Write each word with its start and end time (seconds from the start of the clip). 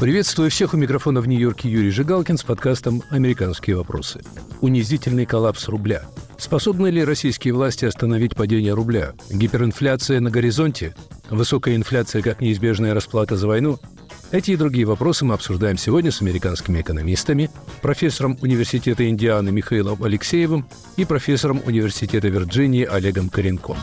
Приветствую 0.00 0.50
всех 0.50 0.72
у 0.72 0.78
микрофона 0.78 1.20
в 1.20 1.28
Нью-Йорке 1.28 1.68
Юрий 1.68 1.90
Жигалкин 1.90 2.38
с 2.38 2.42
подкастом 2.42 3.02
«Американские 3.10 3.76
вопросы». 3.76 4.22
Унизительный 4.62 5.26
коллапс 5.26 5.68
рубля. 5.68 6.04
Способны 6.38 6.88
ли 6.88 7.04
российские 7.04 7.52
власти 7.52 7.84
остановить 7.84 8.34
падение 8.34 8.72
рубля? 8.72 9.12
Гиперинфляция 9.28 10.20
на 10.20 10.30
горизонте? 10.30 10.94
Высокая 11.28 11.76
инфляция 11.76 12.22
как 12.22 12.40
неизбежная 12.40 12.94
расплата 12.94 13.36
за 13.36 13.46
войну? 13.46 13.78
Эти 14.30 14.52
и 14.52 14.56
другие 14.56 14.86
вопросы 14.86 15.26
мы 15.26 15.34
обсуждаем 15.34 15.76
сегодня 15.76 16.10
с 16.10 16.22
американскими 16.22 16.80
экономистами, 16.80 17.50
профессором 17.82 18.38
Университета 18.40 19.06
Индианы 19.06 19.52
Михаилом 19.52 20.02
Алексеевым 20.02 20.66
и 20.96 21.04
профессором 21.04 21.60
Университета 21.66 22.28
Вирджинии 22.28 22.84
Олегом 22.84 23.28
Коренком. 23.28 23.76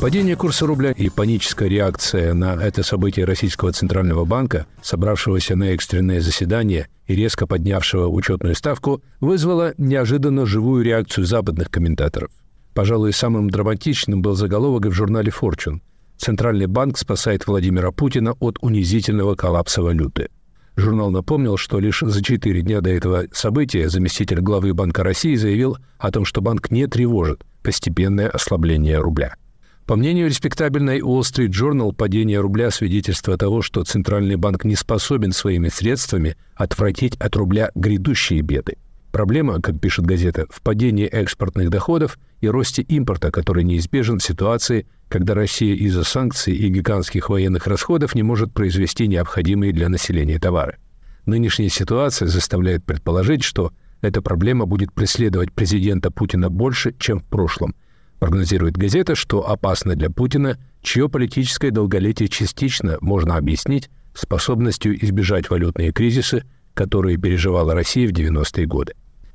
Падение 0.00 0.36
курса 0.36 0.64
рубля 0.64 0.92
и 0.92 1.08
паническая 1.08 1.68
реакция 1.68 2.32
на 2.32 2.54
это 2.54 2.84
событие 2.84 3.26
Российского 3.26 3.72
Центрального 3.72 4.24
банка, 4.24 4.66
собравшегося 4.80 5.56
на 5.56 5.70
экстренное 5.70 6.20
заседание 6.20 6.86
и 7.08 7.16
резко 7.16 7.48
поднявшего 7.48 8.06
учетную 8.06 8.54
ставку, 8.54 9.02
вызвало 9.18 9.74
неожиданно 9.76 10.46
живую 10.46 10.84
реакцию 10.84 11.26
западных 11.26 11.68
комментаторов. 11.68 12.30
Пожалуй, 12.74 13.12
самым 13.12 13.50
драматичным 13.50 14.22
был 14.22 14.36
заголовок 14.36 14.86
в 14.86 14.92
журнале 14.92 15.32
Fortune. 15.32 15.80
Центральный 16.16 16.66
банк 16.66 16.96
спасает 16.96 17.48
Владимира 17.48 17.90
Путина 17.90 18.34
от 18.38 18.58
унизительного 18.60 19.34
коллапса 19.34 19.82
валюты. 19.82 20.28
Журнал 20.76 21.10
напомнил, 21.10 21.56
что 21.56 21.80
лишь 21.80 22.04
за 22.06 22.22
четыре 22.22 22.62
дня 22.62 22.80
до 22.80 22.90
этого 22.90 23.24
события 23.32 23.88
заместитель 23.88 24.42
главы 24.42 24.74
Банка 24.74 25.02
России 25.02 25.34
заявил 25.34 25.76
о 25.98 26.12
том, 26.12 26.24
что 26.24 26.40
банк 26.40 26.70
не 26.70 26.86
тревожит 26.86 27.44
постепенное 27.64 28.28
ослабление 28.28 29.00
рубля– 29.00 29.34
по 29.88 29.96
мнению 29.96 30.28
респектабельной 30.28 31.00
Wall 31.00 31.20
Street 31.20 31.48
Journal, 31.48 31.94
падение 31.94 32.40
рубля– 32.40 32.70
свидетельство 32.70 33.38
того, 33.38 33.62
что 33.62 33.84
Центральный 33.84 34.36
банк 34.36 34.64
не 34.64 34.76
способен 34.76 35.32
своими 35.32 35.68
средствами 35.68 36.36
отвратить 36.54 37.16
от 37.16 37.34
рубля 37.36 37.70
грядущие 37.74 38.42
беды. 38.42 38.76
Проблема, 39.12 39.62
как 39.62 39.80
пишет 39.80 40.04
газета, 40.04 40.44
в 40.50 40.60
падении 40.60 41.06
экспортных 41.06 41.70
доходов 41.70 42.18
и 42.42 42.48
росте 42.48 42.82
импорта, 42.82 43.30
который 43.30 43.64
неизбежен 43.64 44.18
в 44.18 44.22
ситуации, 44.22 44.86
когда 45.08 45.32
Россия 45.32 45.74
из-за 45.74 46.04
санкций 46.04 46.54
и 46.54 46.68
гигантских 46.68 47.30
военных 47.30 47.66
расходов 47.66 48.14
не 48.14 48.22
может 48.22 48.52
произвести 48.52 49.06
необходимые 49.06 49.72
для 49.72 49.88
населения 49.88 50.38
товары. 50.38 50.76
Нынешняя 51.24 51.70
ситуация 51.70 52.28
заставляет 52.28 52.84
предположить, 52.84 53.42
что 53.42 53.72
эта 54.02 54.20
проблема 54.20 54.66
будет 54.66 54.92
преследовать 54.92 55.50
президента 55.50 56.10
Путина 56.10 56.50
больше, 56.50 56.94
чем 56.98 57.20
в 57.20 57.24
прошлом– 57.24 57.74
Прогнозирует 58.18 58.76
газета, 58.76 59.14
что 59.14 59.48
опасно 59.48 59.94
для 59.94 60.10
Путина, 60.10 60.58
чье 60.82 61.08
политическое 61.08 61.70
долголетие 61.70 62.28
частично 62.28 62.98
можно 63.00 63.36
объяснить 63.36 63.90
способностью 64.14 65.02
избежать 65.04 65.50
валютные 65.50 65.92
кризисы, 65.92 66.44
которые 66.74 67.16
переживала 67.16 67.74
Россия 67.74 68.08
в 68.08 68.12
90-е 68.12 68.66
годы. 68.66 68.94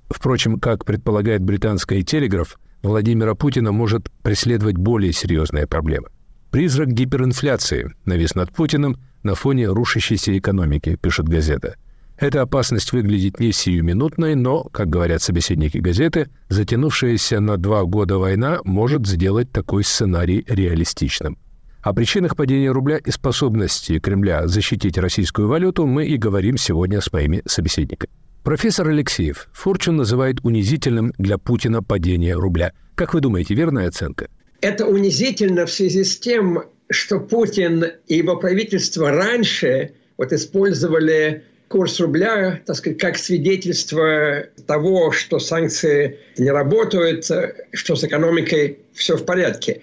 Впрочем, 0.09 0.59
как 0.59 0.85
предполагает 0.85 1.41
британская 1.41 2.01
«Телеграф», 2.01 2.59
Владимира 2.81 3.33
Путина 3.35 3.71
может 3.71 4.09
преследовать 4.21 4.75
более 4.75 5.13
серьезная 5.13 5.65
проблема. 5.65 6.09
Призрак 6.51 6.89
гиперинфляции 6.89 7.95
навис 8.03 8.35
над 8.35 8.53
Путиным 8.53 8.97
на 9.23 9.35
фоне 9.35 9.67
рушащейся 9.67 10.37
экономики, 10.37 10.97
пишет 11.01 11.27
газета– 11.27 11.75
эта 12.23 12.41
опасность 12.41 12.93
выглядит 12.93 13.39
не 13.41 13.51
сиюминутной, 13.51 14.35
но, 14.35 14.63
как 14.63 14.89
говорят 14.89 15.21
собеседники 15.21 15.77
газеты, 15.77 16.29
затянувшаяся 16.47 17.41
на 17.41 17.57
два 17.57 17.83
года 17.83 18.17
война 18.17 18.61
может 18.63 19.05
сделать 19.05 19.51
такой 19.51 19.83
сценарий 19.83 20.45
реалистичным. 20.47 21.37
О 21.81 21.93
причинах 21.93 22.37
падения 22.37 22.71
рубля 22.71 22.97
и 22.97 23.11
способности 23.11 23.99
Кремля 23.99 24.47
защитить 24.47 24.97
российскую 24.97 25.49
валюту 25.49 25.85
мы 25.85 26.05
и 26.05 26.15
говорим 26.15 26.55
сегодня 26.55 27.01
с 27.01 27.11
моими 27.11 27.41
собеседниками. 27.45 28.09
Профессор 28.43 28.87
Алексеев, 28.87 29.49
Форчун 29.51 29.97
называет 29.97 30.37
унизительным 30.43 31.13
для 31.17 31.37
Путина 31.37 31.83
падение 31.83 32.35
рубля. 32.35 32.71
Как 32.95 33.13
вы 33.13 33.19
думаете, 33.19 33.53
верная 33.53 33.89
оценка? 33.89 34.29
Это 34.61 34.85
унизительно 34.85 35.65
в 35.65 35.71
связи 35.71 36.05
с 36.05 36.17
тем, 36.17 36.63
что 36.89 37.19
Путин 37.19 37.83
и 38.07 38.15
его 38.15 38.37
правительство 38.37 39.11
раньше 39.11 39.95
вот 40.17 40.31
использовали 40.31 41.43
курс 41.73 41.99
рубля, 41.99 42.61
так 42.67 42.75
сказать, 42.75 42.99
как 42.99 43.17
свидетельство 43.17 44.43
того, 44.67 45.11
что 45.11 45.39
санкции 45.39 46.19
не 46.37 46.51
работают, 46.51 47.25
что 47.73 47.95
с 47.95 48.03
экономикой 48.03 48.77
все 48.93 49.17
в 49.17 49.25
порядке. 49.25 49.81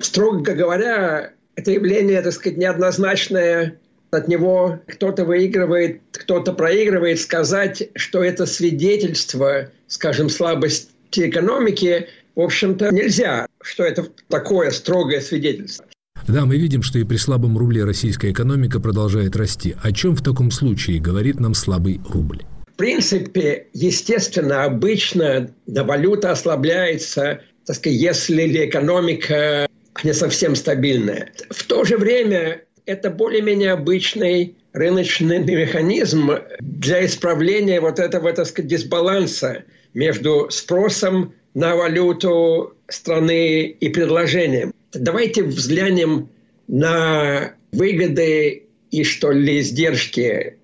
Строго 0.00 0.54
говоря, 0.54 1.30
это 1.54 1.70
явление, 1.70 2.20
так 2.20 2.32
сказать, 2.32 2.58
неоднозначное. 2.58 3.78
От 4.10 4.26
него 4.26 4.80
кто-то 4.88 5.24
выигрывает, 5.24 6.00
кто-то 6.10 6.52
проигрывает. 6.52 7.20
Сказать, 7.20 7.90
что 7.94 8.24
это 8.24 8.44
свидетельство, 8.44 9.70
скажем, 9.86 10.30
слабости 10.30 10.90
экономики, 11.14 12.08
в 12.34 12.40
общем-то, 12.40 12.92
нельзя, 12.92 13.46
что 13.62 13.84
это 13.84 14.08
такое 14.26 14.72
строгое 14.72 15.20
свидетельство. 15.20 15.86
Да, 16.32 16.46
мы 16.46 16.58
видим, 16.58 16.82
что 16.82 16.98
и 17.00 17.04
при 17.04 17.16
слабом 17.16 17.58
рубле 17.58 17.82
российская 17.82 18.30
экономика 18.30 18.78
продолжает 18.78 19.34
расти. 19.34 19.74
О 19.82 19.90
чем 19.90 20.14
в 20.14 20.22
таком 20.22 20.52
случае 20.52 21.00
говорит 21.00 21.40
нам 21.40 21.54
слабый 21.54 22.00
рубль? 22.08 22.42
В 22.72 22.76
принципе, 22.76 23.66
естественно, 23.72 24.64
обычно 24.64 25.50
да, 25.66 25.82
валюта 25.82 26.30
ослабляется, 26.30 27.40
так 27.66 27.76
сказать, 27.76 27.98
если 27.98 28.64
экономика 28.64 29.66
не 30.04 30.14
совсем 30.14 30.54
стабильная. 30.54 31.32
В 31.50 31.64
то 31.64 31.84
же 31.84 31.98
время 31.98 32.62
это 32.86 33.10
более-менее 33.10 33.72
обычный 33.72 34.54
рыночный 34.72 35.40
механизм 35.40 36.30
для 36.60 37.04
исправления 37.04 37.80
вот 37.80 37.98
этого, 37.98 38.32
так 38.32 38.46
сказать, 38.46 38.70
дисбаланса 38.70 39.64
между 39.94 40.48
спросом 40.50 41.34
на 41.54 41.74
валюту 41.74 42.74
страны 42.88 43.64
и 43.64 43.88
предложением. 43.88 44.72
Давайте 44.92 45.44
взглянем 45.44 46.28
на 46.66 47.54
выгоды 47.72 48.64
и, 48.90 49.04
что 49.04 49.30
ли, 49.30 49.60
издержки. 49.60 50.56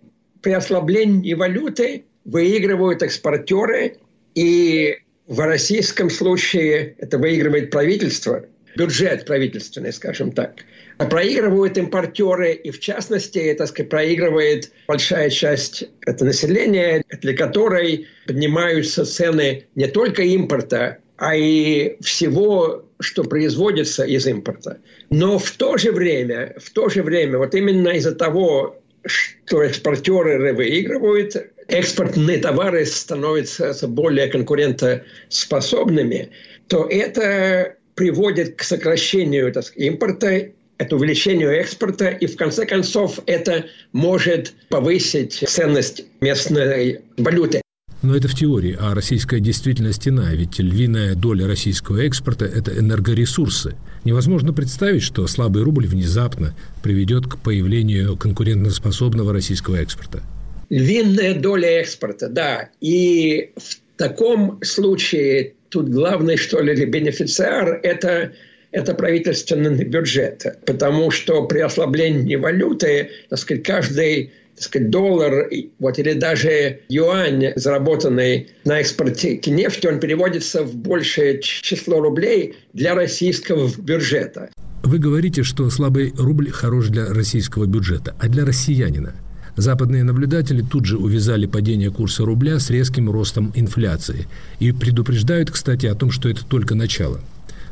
При 0.43 0.53
ослаблении 0.53 1.35
валюты 1.35 2.05
выигрывают 2.25 3.03
экспортеры, 3.03 3.99
и 4.35 4.99
в 5.27 5.41
российском 5.41 6.11
случае 6.11 6.97
это 6.99 7.19
выигрывает 7.19 7.71
правительство, 7.71 8.45
бюджет 8.77 9.25
правительственный, 9.27 9.93
скажем 9.93 10.33
так. 10.33 10.57
А 10.99 11.07
проигрывают 11.07 11.77
импортеры, 11.79 12.53
и 12.53 12.71
в 12.71 12.81
частности, 12.81 13.39
это 13.39 13.67
сказать, 13.67 13.91
проигрывает 13.91 14.73
большая 14.89 15.31
часть 15.31 15.89
это 16.07 16.25
населения, 16.25 17.05
для 17.21 17.37
которой 17.37 18.07
поднимаются 18.27 19.05
цены 19.05 19.67
не 19.75 19.87
только 19.89 20.23
импорта, 20.23 20.99
а 21.17 21.37
и 21.37 21.97
всего, 22.01 22.86
что 23.01 23.25
производится 23.25 24.05
из 24.05 24.27
импорта. 24.27 24.79
Но 25.11 25.39
в 25.39 25.51
то 25.53 25.77
же 25.77 25.93
время, 25.93 26.55
в 26.59 26.71
то 26.71 26.89
же 26.89 27.03
время, 27.03 27.39
вот 27.39 27.55
именно 27.55 27.89
из-за 27.89 28.15
того, 28.15 28.81
что 29.05 29.62
экспортеры 29.62 30.53
выигрывают, 30.53 31.37
экспортные 31.69 32.39
товары 32.39 32.84
становятся 32.87 33.87
более 33.87 34.29
конкурентоспособными, 34.29 36.31
то 36.69 36.87
это 36.91 37.75
приводит 37.95 38.57
к 38.57 38.62
сокращению 38.62 39.53
так 39.53 39.65
импорта, 39.77 40.51
это 40.78 40.97
увеличению 40.97 41.51
экспорта, 41.51 42.09
и 42.09 42.27
в 42.27 42.37
конце 42.37 42.67
концов 42.67 43.21
это 43.27 43.67
может 43.93 44.53
повысить 44.69 45.45
ценность 45.47 46.05
местной 46.21 47.01
валюты. 47.17 47.63
Но 48.06 48.15
это 48.15 48.28
в 48.28 48.37
теории, 48.37 48.77
а 48.78 48.94
российская 48.94 49.41
действительность 49.41 50.07
иная, 50.07 50.36
ведь 50.36 50.60
львиная 50.60 51.16
доля 51.16 51.48
российского 51.48 51.98
экспорта– 51.98 52.45
это 52.45 52.71
энергоресурсы. 52.71 53.75
Невозможно 54.04 54.53
представить, 54.53 55.03
что 55.03 55.27
слабый 55.27 55.65
рубль 55.65 55.89
внезапно 55.89 56.54
приведет 56.84 57.27
к 57.27 57.36
появлению 57.39 58.16
конкурентоспособного 58.16 59.33
российского 59.33 59.75
экспорта. 59.75 60.22
Львиная 60.71 61.34
доля 61.34 61.81
экспорта, 61.81 62.28
да. 62.28 62.69
И 62.81 63.51
в 63.57 63.98
таком 63.98 64.60
случае 64.63 65.54
тут 65.69 65.89
главный, 65.89 66.36
что 66.36 66.60
ли, 66.60 66.86
бенефициар– 66.86 67.81
это 67.83 68.34
это 68.71 68.95
правительственный 68.95 69.84
бюджет, 69.84 70.60
потому 70.65 71.10
что 71.10 71.45
при 71.47 71.59
ослаблении 71.59 72.36
валюты, 72.36 73.10
так 73.31 73.39
сказать, 73.41 73.65
каждый 73.65 74.33
так 74.57 74.65
сказать, 74.65 74.91
доллар 74.91 75.49
вот, 75.79 75.99
или 75.99 76.15
даже 76.15 76.81
юань, 76.89 77.53
заработанный 77.57 78.49
на 78.65 78.81
экспорте 78.81 79.39
нефти, 79.47 79.87
он 79.87 80.01
переводится 80.01 80.63
в 80.63 80.75
большее 80.75 81.41
число 81.41 82.01
рублей 82.01 82.57
для 82.73 82.95
российского 82.95 83.71
бюджета. 83.79 84.49
Вы 84.83 84.99
говорите, 84.99 85.43
что 85.43 85.69
слабый 85.69 86.13
рубль 86.17 86.51
хорош 86.51 86.89
для 86.89 87.07
российского 87.13 87.67
бюджета, 87.67 88.17
а 88.19 88.29
для 88.29 88.45
россиянина? 88.45 89.15
Западные 89.57 90.05
наблюдатели 90.05 90.63
тут 90.63 90.85
же 90.85 90.99
увязали 90.99 91.47
падение 91.47 91.91
курса 91.91 92.25
рубля 92.25 92.59
с 92.59 92.71
резким 92.71 93.11
ростом 93.11 93.53
инфляции 93.55 94.27
и 94.59 94.73
предупреждают, 94.73 95.51
кстати, 95.51 95.87
о 95.87 95.95
том, 95.95 96.11
что 96.11 96.29
это 96.29 96.45
только 96.45 96.75
начало. 96.75 97.21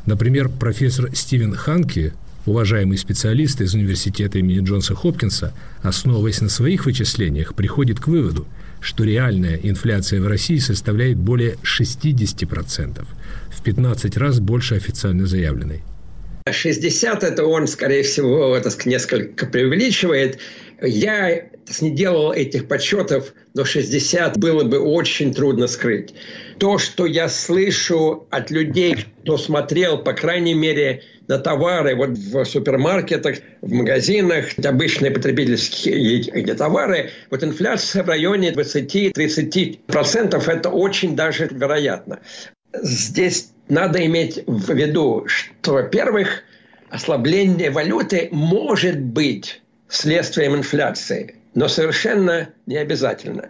Например, 0.06 0.48
профессор 0.48 1.14
Стивен 1.14 1.54
Ханки, 1.54 2.12
уважаемый 2.46 2.98
специалист 2.98 3.60
из 3.60 3.74
университета 3.74 4.38
имени 4.38 4.64
Джонса 4.64 4.94
Хопкинса, 4.94 5.54
основываясь 5.82 6.40
на 6.40 6.48
своих 6.48 6.86
вычислениях, 6.86 7.54
приходит 7.54 8.00
к 8.00 8.08
выводу, 8.08 8.46
что 8.80 9.04
реальная 9.04 9.58
инфляция 9.62 10.20
в 10.20 10.26
России 10.26 10.58
составляет 10.58 11.16
более 11.16 11.56
60%, 11.62 13.06
в 13.50 13.62
15 13.62 14.16
раз 14.16 14.40
больше 14.40 14.74
официально 14.74 15.26
заявленной. 15.26 15.82
60 16.50 17.24
это 17.24 17.46
он, 17.46 17.66
скорее 17.66 18.02
всего, 18.02 18.54
это 18.54 18.70
несколько 18.86 19.46
преувеличивает. 19.46 20.38
Я 20.82 21.46
не 21.80 21.90
делал 21.90 22.32
этих 22.32 22.68
подсчетов, 22.68 23.32
но 23.54 23.64
60 23.64 24.36
было 24.36 24.64
бы 24.64 24.78
очень 24.78 25.32
трудно 25.32 25.66
скрыть. 25.66 26.14
То, 26.58 26.76
что 26.76 27.06
я 27.06 27.30
слышу 27.30 28.26
от 28.30 28.50
людей, 28.50 29.06
кто 29.22 29.38
смотрел, 29.38 29.96
по 29.96 30.12
крайней 30.12 30.52
мере, 30.52 31.02
на 31.28 31.38
товары 31.38 31.94
вот 31.94 32.10
в 32.10 32.44
супермаркетах, 32.44 33.38
в 33.60 33.72
магазинах, 33.72 34.46
обычные 34.64 35.10
потребительские 35.10 36.54
товары, 36.54 37.10
вот 37.30 37.42
инфляция 37.42 38.02
в 38.02 38.08
районе 38.08 38.52
20-30%, 38.52 40.50
это 40.50 40.70
очень 40.70 41.16
даже 41.16 41.48
вероятно. 41.50 42.20
Здесь 42.82 43.50
надо 43.68 44.04
иметь 44.04 44.42
в 44.46 44.72
виду, 44.72 45.24
что, 45.26 45.74
во-первых, 45.74 46.42
ослабление 46.90 47.70
валюты 47.70 48.28
может 48.30 49.00
быть 49.00 49.62
следствием 49.88 50.56
инфляции, 50.56 51.36
но 51.54 51.68
совершенно 51.68 52.50
не 52.66 52.76
обязательно. 52.76 53.48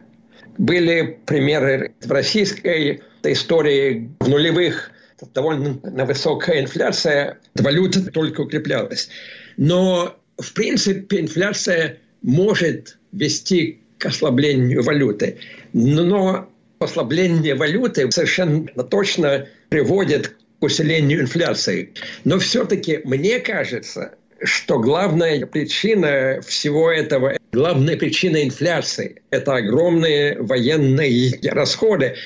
Были 0.59 1.19
примеры 1.27 1.95
в 2.01 2.13
российской 2.13 3.03
истории 3.25 4.11
в 4.21 4.29
нулевых 4.29 4.91
довольно 5.35 5.79
высокая 6.05 6.61
инфляция, 6.61 7.39
валюта 7.55 8.05
только 8.11 8.43
укреплялась. 8.43 9.09
Но, 9.57 10.17
в 10.39 10.53
принципе, 10.53 11.21
инфляция 11.21 11.99
может 12.23 12.99
вести 13.13 13.81
к 13.99 14.07
ослаблению 14.07 14.83
валюты. 14.83 15.39
Но 15.73 16.49
ослабление 16.79 17.55
валюты 17.55 18.11
совершенно 18.11 18.67
точно 18.85 19.47
приводит 19.69 20.37
к 20.61 20.63
усилению 20.65 21.23
инфляции. 21.23 21.93
Но 22.25 22.39
все-таки 22.39 23.01
мне 23.05 23.41
кажется, 23.41 24.15
что 24.43 24.79
главная 24.79 25.47
причина 25.47 26.41
всего 26.47 26.91
этого, 26.91 27.37
главная 27.53 27.97
причина 27.97 28.43
инфляции– 28.43 29.23
это 29.31 29.57
огромные 29.57 30.41
военные 30.41 31.39
расходы, 31.51 32.17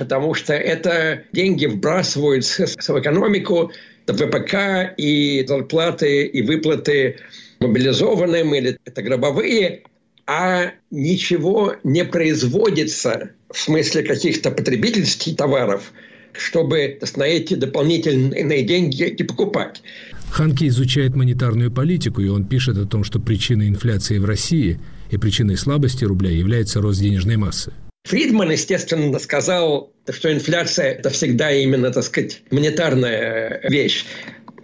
потому 0.00 0.32
что 0.32 0.54
это 0.54 1.24
деньги 1.30 1.66
вбрасываются 1.66 2.66
в 2.66 2.98
экономику, 2.98 3.70
ВПК 4.06 4.94
и 4.96 5.44
зарплаты 5.46 6.24
и 6.24 6.40
выплаты 6.40 7.18
мобилизованным 7.60 8.54
или 8.54 8.78
это 8.86 9.02
гробовые, 9.02 9.82
а 10.26 10.72
ничего 10.90 11.76
не 11.84 12.06
производится 12.06 13.32
в 13.52 13.58
смысле 13.58 14.02
каких-то 14.02 14.50
потребительских 14.50 15.36
товаров, 15.36 15.92
чтобы 16.32 16.98
на 17.16 17.24
эти 17.24 17.52
дополнительные 17.52 18.62
деньги 18.62 19.14
не 19.18 19.24
покупать. 19.24 19.82
Ханки 20.30 20.66
изучает 20.68 21.14
монетарную 21.14 21.70
политику, 21.70 22.22
и 22.22 22.28
он 22.28 22.46
пишет 22.46 22.78
о 22.78 22.86
том, 22.86 23.04
что 23.04 23.20
причиной 23.20 23.68
инфляции 23.68 24.16
в 24.16 24.24
России 24.24 24.80
и 25.10 25.18
причиной 25.18 25.58
слабости 25.58 26.04
рубля 26.04 26.30
является 26.30 26.80
рост 26.80 27.00
денежной 27.00 27.36
массы. 27.36 27.74
Фридман, 28.10 28.50
естественно, 28.50 29.20
сказал, 29.20 29.92
что 30.08 30.32
инфляция– 30.32 30.94
это 30.98 31.10
всегда 31.10 31.52
именно, 31.52 31.92
так 31.92 32.02
сказать, 32.02 32.42
монетарная 32.50 33.60
вещь. 33.68 34.04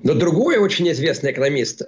Но 0.03 0.15
другой 0.15 0.57
очень 0.57 0.91
известный 0.91 1.31
экономист 1.31 1.83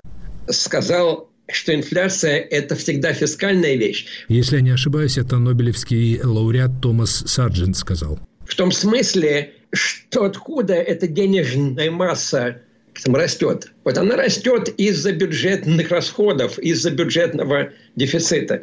сказал, 0.49 1.29
что 1.51 1.75
инфляция– 1.75 2.39
это 2.51 2.77
всегда 2.77 3.13
фискальная 3.13 3.75
вещь. 3.75 4.07
Если 4.29 4.55
я 4.55 4.63
не 4.63 4.71
ошибаюсь, 4.71 5.19
это 5.19 5.39
Нобелевский 5.39 6.23
лауреат 6.23 6.81
Томас 6.81 7.25
Сарджент 7.27 7.77
сказал. 7.77 8.21
В 8.47 8.55
том 8.55 8.71
смысле, 8.71 9.53
что 9.73 10.27
откуда 10.27 10.75
эта 10.75 11.09
денежная 11.09 11.91
масса 11.91 12.63
растет. 13.05 13.73
Вот 13.83 13.99
она 13.99 14.15
растет 14.15 14.69
из-за 14.77 15.13
бюджетных 15.13 15.91
расходов, 15.91 16.57
из-за 16.61 16.93
бюджетного 16.93 17.71
дефицита. 17.97 18.63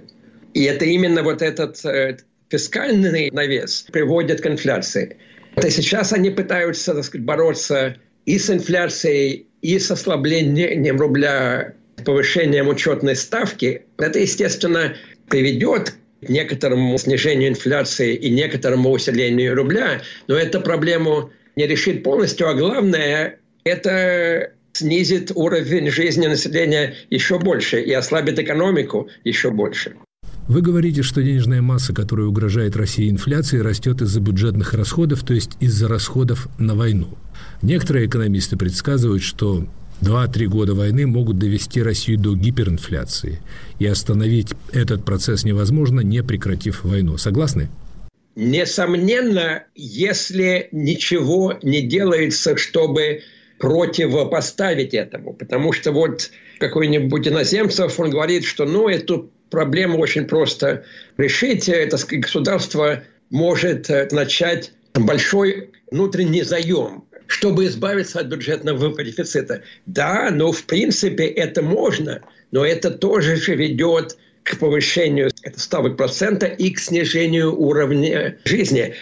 И 0.53 0.63
это 0.63 0.85
именно 0.85 1.23
вот 1.23 1.41
этот 1.41 1.83
э, 1.83 2.17
фискальный 2.49 3.29
навес 3.31 3.87
приводит 3.91 4.41
к 4.41 4.47
инфляции. 4.47 5.17
И 5.63 5.69
сейчас 5.69 6.13
они 6.13 6.29
пытаются 6.29 6.93
так 6.93 7.03
сказать, 7.03 7.25
бороться 7.25 7.95
и 8.25 8.37
с 8.37 8.49
инфляцией, 8.49 9.47
и 9.61 9.79
с 9.79 9.89
ослаблением 9.89 10.99
рубля, 10.99 11.73
повышением 12.03 12.67
учетной 12.67 13.15
ставки. 13.15 13.83
Это, 13.97 14.19
естественно, 14.19 14.95
приведет 15.29 15.93
к 16.21 16.29
некоторому 16.29 16.97
снижению 16.97 17.49
инфляции 17.49 18.15
и 18.15 18.29
некоторому 18.29 18.91
усилению 18.91 19.55
рубля, 19.55 20.01
но 20.27 20.35
эту 20.35 20.61
проблему 20.61 21.31
не 21.55 21.67
решит 21.67 22.03
полностью, 22.03 22.49
а 22.49 22.53
главное 22.53 23.39
это 23.63 24.51
снизит 24.73 25.31
уровень 25.33 25.89
жизни 25.89 26.27
населения 26.27 26.95
еще 27.09 27.39
больше 27.39 27.81
и 27.81 27.91
ослабит 27.93 28.37
экономику 28.39 29.09
еще 29.23 29.51
больше. 29.51 29.95
Вы 30.47 30.61
говорите, 30.61 31.01
что 31.01 31.23
денежная 31.23 31.63
масса, 31.63 31.91
которая 31.91 32.27
угрожает 32.27 32.75
России 32.75 33.09
инфляцией, 33.09 33.63
растет 33.63 34.01
из-за 34.03 34.19
бюджетных 34.19 34.75
расходов, 34.75 35.23
то 35.23 35.33
есть 35.33 35.51
из-за 35.59 35.87
расходов 35.87 36.47
на 36.59 36.75
войну. 36.75 37.17
Некоторые 37.63 38.05
экономисты 38.05 38.55
предсказывают, 38.55 39.23
что 39.23 39.65
2-3 40.01 40.45
года 40.45 40.75
войны 40.75 41.07
могут 41.07 41.39
довести 41.39 41.81
Россию 41.81 42.19
до 42.19 42.35
гиперинфляции. 42.35 43.41
И 43.79 43.87
остановить 43.87 44.53
этот 44.71 45.03
процесс 45.03 45.45
невозможно, 45.45 46.01
не 46.01 46.21
прекратив 46.21 46.83
войну. 46.83 47.17
Согласны? 47.17 47.69
Несомненно, 48.35 49.63
если 49.73 50.69
ничего 50.71 51.57
не 51.63 51.81
делается, 51.81 52.55
чтобы 52.55 53.21
противопоставить 53.57 54.93
этому. 54.93 55.33
Потому 55.33 55.71
что 55.71 55.91
вот 55.91 56.29
какой-нибудь 56.59 57.27
иноземцев, 57.27 57.99
он 57.99 58.11
говорит, 58.11 58.43
что 58.43 58.65
ну, 58.65 58.89
эту 58.89 59.31
проблему 59.49 59.99
очень 59.99 60.25
просто 60.25 60.83
решить. 61.17 61.69
Это 61.69 61.97
государство 62.17 63.03
может 63.29 63.89
э, 63.89 64.07
начать 64.11 64.71
большой 64.93 65.71
внутренний 65.91 66.43
заем, 66.43 67.05
чтобы 67.27 67.65
избавиться 67.65 68.19
от 68.19 68.27
бюджетного 68.27 69.03
дефицита. 69.03 69.61
Да, 69.85 70.29
но 70.31 70.51
в 70.51 70.63
принципе 70.63 71.25
это 71.25 71.61
можно, 71.61 72.21
но 72.51 72.65
это 72.65 72.91
тоже 72.91 73.35
же 73.35 73.55
ведет 73.55 74.17
к 74.43 74.59
повышению 74.59 75.31
ставок 75.55 75.97
процента 75.97 76.45
и 76.45 76.69
к 76.71 76.79
снижению 76.79 77.59
уровня 77.59 78.37
жизни. 78.45 78.93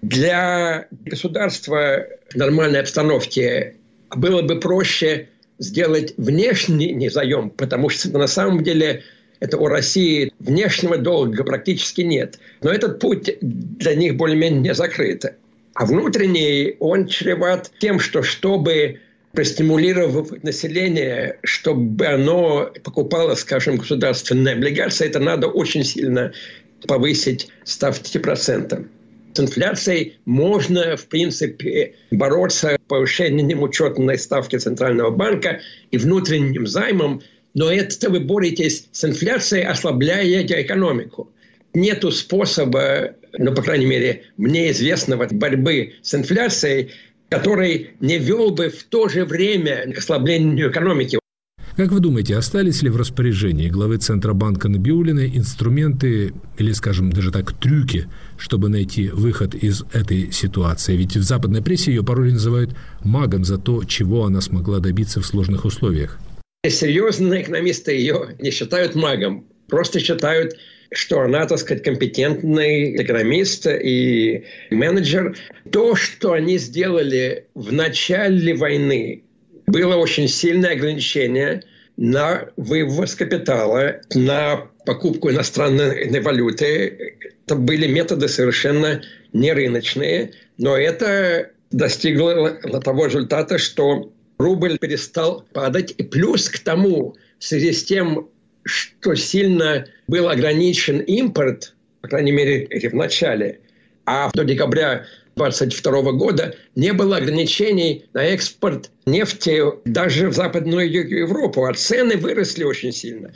Для 0.00 0.86
государства 0.90 2.06
в 2.30 2.36
нормальной 2.36 2.80
обстановке 2.80 3.76
было 4.14 4.42
бы 4.42 4.60
проще 4.60 5.28
сделать 5.58 6.14
внешний 6.16 7.08
заем, 7.08 7.50
потому 7.50 7.88
что 7.88 8.10
на 8.16 8.26
самом 8.26 8.62
деле 8.62 9.02
это 9.42 9.58
у 9.58 9.66
России 9.66 10.32
внешнего 10.38 10.96
долга 10.96 11.42
практически 11.42 12.02
нет. 12.02 12.38
Но 12.62 12.70
этот 12.70 13.00
путь 13.00 13.38
для 13.40 13.96
них 13.96 14.16
более-менее 14.16 14.72
закрыт. 14.72 15.24
А 15.74 15.84
внутренний, 15.84 16.76
он 16.78 17.08
чреват 17.08 17.72
тем, 17.80 17.98
что 17.98 18.22
чтобы 18.22 19.00
простимулировать 19.32 20.44
население, 20.44 21.40
чтобы 21.42 22.06
оно 22.06 22.70
покупало, 22.84 23.34
скажем, 23.34 23.78
государственные 23.78 24.54
облигации, 24.54 25.08
это 25.08 25.18
надо 25.18 25.48
очень 25.48 25.82
сильно 25.82 26.32
повысить 26.86 27.48
ставки 27.64 28.18
процента. 28.18 28.84
С 29.34 29.40
инфляцией 29.40 30.18
можно, 30.24 30.96
в 30.96 31.06
принципе, 31.06 31.94
бороться 32.12 32.76
повышением 32.86 33.62
учетной 33.62 34.18
ставки 34.18 34.56
Центрального 34.56 35.10
банка 35.10 35.62
и 35.90 35.98
внутренним 35.98 36.68
займом, 36.68 37.22
но 37.54 37.70
это 37.70 38.10
вы 38.10 38.20
боретесь 38.20 38.88
с 38.92 39.04
инфляцией, 39.04 39.64
ослабляя 39.64 40.42
экономику. 40.42 41.30
Нету 41.74 42.10
способа, 42.10 43.14
ну, 43.38 43.54
по 43.54 43.62
крайней 43.62 43.86
мере, 43.86 44.24
мне 44.36 44.70
известного 44.72 45.26
борьбы 45.30 45.94
с 46.02 46.14
инфляцией, 46.14 46.90
который 47.30 47.92
не 48.00 48.18
вел 48.18 48.50
бы 48.50 48.68
в 48.68 48.84
то 48.84 49.08
же 49.08 49.24
время 49.24 49.90
к 49.92 49.98
ослаблению 49.98 50.70
экономики. 50.70 51.18
Как 51.76 51.90
вы 51.90 52.00
думаете, 52.00 52.36
остались 52.36 52.82
ли 52.82 52.90
в 52.90 52.98
распоряжении 52.98 53.70
главы 53.70 53.96
Центробанка 53.96 54.68
Набиулиной 54.68 55.34
инструменты 55.34 56.34
или, 56.58 56.72
скажем, 56.72 57.10
даже 57.10 57.30
так, 57.30 57.54
трюки, 57.54 58.08
чтобы 58.36 58.68
найти 58.68 59.08
выход 59.08 59.54
из 59.54 59.82
этой 59.94 60.30
ситуации? 60.32 60.94
Ведь 60.94 61.16
в 61.16 61.22
западной 61.22 61.62
прессе 61.62 61.90
ее 61.90 62.04
порой 62.04 62.32
называют 62.32 62.76
магом 63.02 63.44
за 63.44 63.56
то, 63.56 63.84
чего 63.84 64.26
она 64.26 64.42
смогла 64.42 64.80
добиться 64.80 65.22
в 65.22 65.26
сложных 65.26 65.64
условиях. 65.64 66.18
Серьезные 66.64 67.42
экономисты 67.42 67.92
ее 67.92 68.36
не 68.38 68.52
считают 68.52 68.94
магом, 68.94 69.48
просто 69.66 69.98
считают 69.98 70.56
что 70.92 71.22
она, 71.22 71.46
так 71.46 71.58
сказать, 71.58 71.82
компетентный 71.82 73.02
экономист 73.02 73.66
и 73.66 74.44
менеджер. 74.70 75.36
То, 75.70 75.96
что 75.96 76.32
они 76.32 76.58
сделали 76.58 77.46
в 77.54 77.72
начале 77.72 78.54
войны, 78.54 79.24
было 79.66 79.96
очень 79.96 80.28
сильное 80.28 80.72
ограничение 80.72 81.62
на 81.96 82.50
вывоз 82.56 83.14
капитала, 83.14 84.00
на 84.14 84.68
покупку 84.84 85.30
иностранной 85.30 86.20
валюты. 86.20 87.16
Это 87.46 87.56
были 87.56 87.86
методы 87.86 88.28
совершенно 88.28 89.02
не 89.32 89.52
рыночные, 89.52 90.32
но 90.58 90.76
это 90.76 91.50
достигло 91.70 92.50
того 92.84 93.06
результата, 93.06 93.58
что 93.58 94.12
рубль 94.42 94.78
перестал 94.78 95.44
падать. 95.52 95.94
И 95.96 96.02
плюс 96.02 96.48
к 96.48 96.58
тому, 96.58 97.16
в 97.38 97.44
связи 97.44 97.72
с 97.72 97.84
тем, 97.84 98.28
что 98.64 99.14
сильно 99.14 99.86
был 100.08 100.28
ограничен 100.28 100.98
импорт, 100.98 101.74
по 102.00 102.08
крайней 102.08 102.32
мере, 102.32 102.68
в 102.90 102.94
начале, 102.94 103.60
а 104.04 104.30
до 104.34 104.44
декабря 104.44 105.06
2022 105.36 106.12
года 106.12 106.54
не 106.74 106.92
было 106.92 107.16
ограничений 107.16 108.04
на 108.12 108.24
экспорт 108.24 108.90
нефти 109.06 109.62
даже 109.84 110.28
в 110.28 110.34
Западную 110.34 110.90
Европу, 110.90 111.64
а 111.64 111.74
цены 111.74 112.16
выросли 112.16 112.64
очень 112.64 112.92
сильно. 112.92 113.32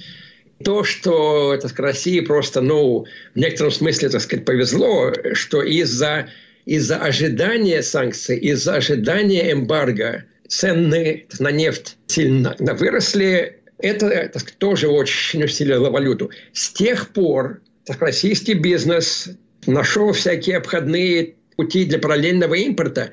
То, 0.65 0.85
что 0.85 1.57
так 1.57 1.71
сказать, 1.71 1.95
России 1.95 2.21
просто, 2.21 2.61
ну, 2.61 3.07
в 3.35 3.39
некотором 3.39 3.71
смысле, 3.71 4.09
так 4.09 4.21
сказать, 4.21 4.45
повезло, 4.45 5.13
что 5.35 5.63
из-за 5.63 6.29
из-за 6.67 6.97
ожидания 6.97 7.81
санкций, 7.81 8.37
из-за 8.39 8.75
ожидания 8.75 9.53
эмбарго 9.53 10.25
цены 10.49 11.27
на 11.39 11.51
нефть 11.51 11.97
сильно 12.07 12.57
выросли. 12.59 13.61
Это 13.79 14.31
так 14.33 14.51
тоже 14.53 14.89
очень 14.89 15.45
усилило 15.45 15.91
валюту. 15.91 16.31
С 16.53 16.71
тех 16.71 17.11
пор 17.11 17.61
так, 17.87 18.01
российский 18.01 18.55
бизнес 18.55 19.29
нашел 19.67 20.13
всякие 20.13 20.57
обходные 20.57 21.35
пути 21.57 21.85
для 21.85 21.99
параллельного 21.99 22.55
импорта. 22.55 23.13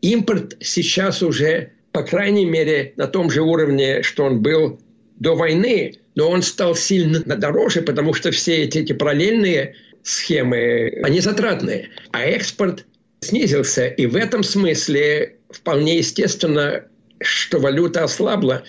Импорт 0.00 0.56
сейчас 0.60 1.22
уже, 1.22 1.72
по 1.92 2.02
крайней 2.02 2.46
мере, 2.46 2.92
на 2.96 3.06
том 3.06 3.30
же 3.30 3.42
уровне, 3.42 4.02
что 4.02 4.24
он 4.24 4.40
был 4.40 4.80
до 5.18 5.34
войны, 5.34 5.94
но 6.14 6.30
он 6.30 6.42
стал 6.42 6.74
сильно 6.74 7.20
дороже, 7.20 7.82
потому 7.82 8.14
что 8.14 8.30
все 8.30 8.64
эти, 8.64 8.78
эти 8.78 8.92
параллельные 8.92 9.74
схемы, 10.02 11.00
они 11.02 11.20
затратные. 11.20 11.90
А 12.12 12.24
экспорт 12.24 12.84
снизился. 13.20 13.86
И 13.86 14.06
в 14.06 14.16
этом 14.16 14.42
смысле 14.42 15.36
вполне 15.52 15.98
естественно, 15.98 16.84
что 17.20 17.58
валюта 17.58 18.04
ослабла. 18.04 18.64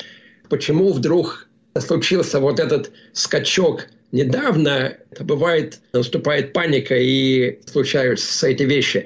Почему 0.50 0.94
вдруг 0.94 1.48
случился 1.80 2.40
вот 2.40 2.60
этот 2.60 2.92
скачок 3.14 3.88
недавно? 4.12 4.98
Это 5.12 5.24
бывает, 5.24 5.80
наступает 5.94 6.54
паника 6.54 6.96
и 6.98 7.60
случаются 7.66 8.48
эти 8.48 8.64
вещи. 8.64 9.06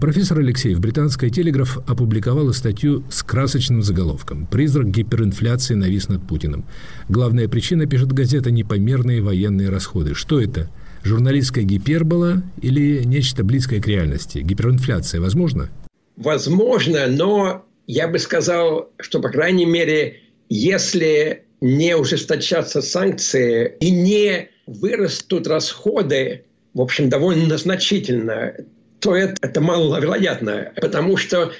Профессор 0.00 0.38
Алексеев, 0.40 0.80
британская 0.80 1.30
телеграф 1.30 1.78
опубликовала 1.86 2.52
статью 2.52 3.04
с 3.10 3.22
красочным 3.22 3.82
заголовком 3.82 4.46
«Призрак 4.46 4.90
гиперинфляции 4.90 5.74
навис 5.74 6.08
над 6.08 6.26
Путиным». 6.26 6.64
Главная 7.08 7.48
причина, 7.48 7.86
пишет 7.86 8.12
газета, 8.12 8.50
непомерные 8.50 9.22
военные 9.22 9.68
расходы. 9.68 10.14
Что 10.14 10.40
это? 10.40 10.68
Журналистская 11.04 11.64
гипербола 11.64 12.42
или 12.60 13.04
нечто 13.04 13.44
близкое 13.44 13.80
к 13.80 13.86
реальности? 13.86 14.38
Гиперинфляция 14.38 15.20
возможно? 15.20 15.70
Возможно, 16.18 17.06
но 17.06 17.64
я 17.86 18.08
бы 18.08 18.18
сказал, 18.18 18.90
что, 18.98 19.20
по 19.20 19.28
крайней 19.28 19.66
мере, 19.66 20.20
если 20.48 21.44
не 21.60 21.96
ужесточатся 21.96 22.82
санкции 22.82 23.76
и 23.78 23.92
не 23.92 24.48
вырастут 24.66 25.46
расходы, 25.46 26.44
в 26.74 26.80
общем, 26.80 27.08
довольно 27.08 27.56
значительно, 27.56 28.52
то 28.98 29.14
это, 29.14 29.36
это 29.42 29.60
маловероятно, 29.60 30.72
потому 30.80 31.16
что 31.16 31.52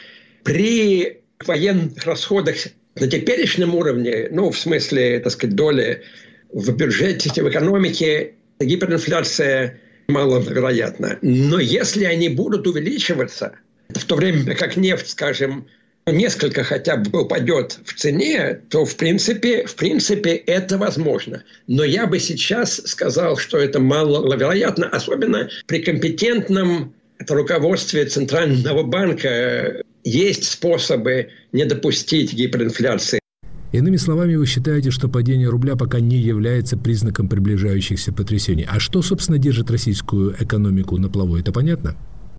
при 0.42 1.20
военных 1.46 2.04
расходах 2.04 2.56
на 2.96 3.06
теперешнем 3.06 3.76
уровне, 3.76 4.26
ну, 4.32 4.50
в 4.50 4.58
смысле, 4.58 5.20
так 5.20 5.32
сказать, 5.32 5.54
доли 5.54 6.02
в 6.52 6.74
бюджете, 6.74 7.30
в 7.44 7.48
экономике, 7.48 8.32
гиперинфляция 8.58 9.78
маловероятна. 10.08 11.18
Но 11.22 11.60
если 11.60 12.06
они 12.06 12.28
будут 12.28 12.66
увеличиваться, 12.66 13.52
в 13.88 14.04
то 14.04 14.16
время 14.16 14.54
как 14.54 14.76
нефть, 14.76 15.08
скажем, 15.08 15.66
несколько 16.06 16.64
хотя 16.64 16.96
бы 16.96 17.22
упадет 17.22 17.78
в 17.84 17.94
цене, 17.94 18.60
то 18.70 18.84
в 18.84 18.96
принципе, 18.96 19.66
в 19.66 19.74
принципе 19.74 20.30
это 20.34 20.78
возможно. 20.78 21.42
Но 21.66 21.84
я 21.84 22.06
бы 22.06 22.18
сейчас 22.18 22.82
сказал, 22.86 23.36
что 23.36 23.58
это 23.58 23.80
маловероятно, 23.80 24.88
особенно 24.88 25.48
при 25.66 25.80
компетентном 25.80 26.94
руководстве 27.28 28.04
Центрального 28.06 28.82
банка 28.84 29.82
есть 30.04 30.44
способы 30.44 31.28
не 31.52 31.64
допустить 31.64 32.32
гиперинфляции. 32.32 33.20
Иными 33.70 33.96
словами, 33.96 34.34
вы 34.36 34.46
считаете, 34.46 34.90
что 34.90 35.08
падение 35.08 35.48
рубля 35.48 35.76
пока 35.76 36.00
не 36.00 36.16
является 36.16 36.78
признаком 36.78 37.28
приближающихся 37.28 38.14
потрясений. 38.14 38.66
А 38.66 38.80
что, 38.80 39.02
собственно, 39.02 39.36
держит 39.36 39.70
российскую 39.70 40.34
экономику 40.40 40.96
на 40.96 41.10
плаву? 41.10 41.36
Это 41.36 41.52
понятно? 41.52 41.94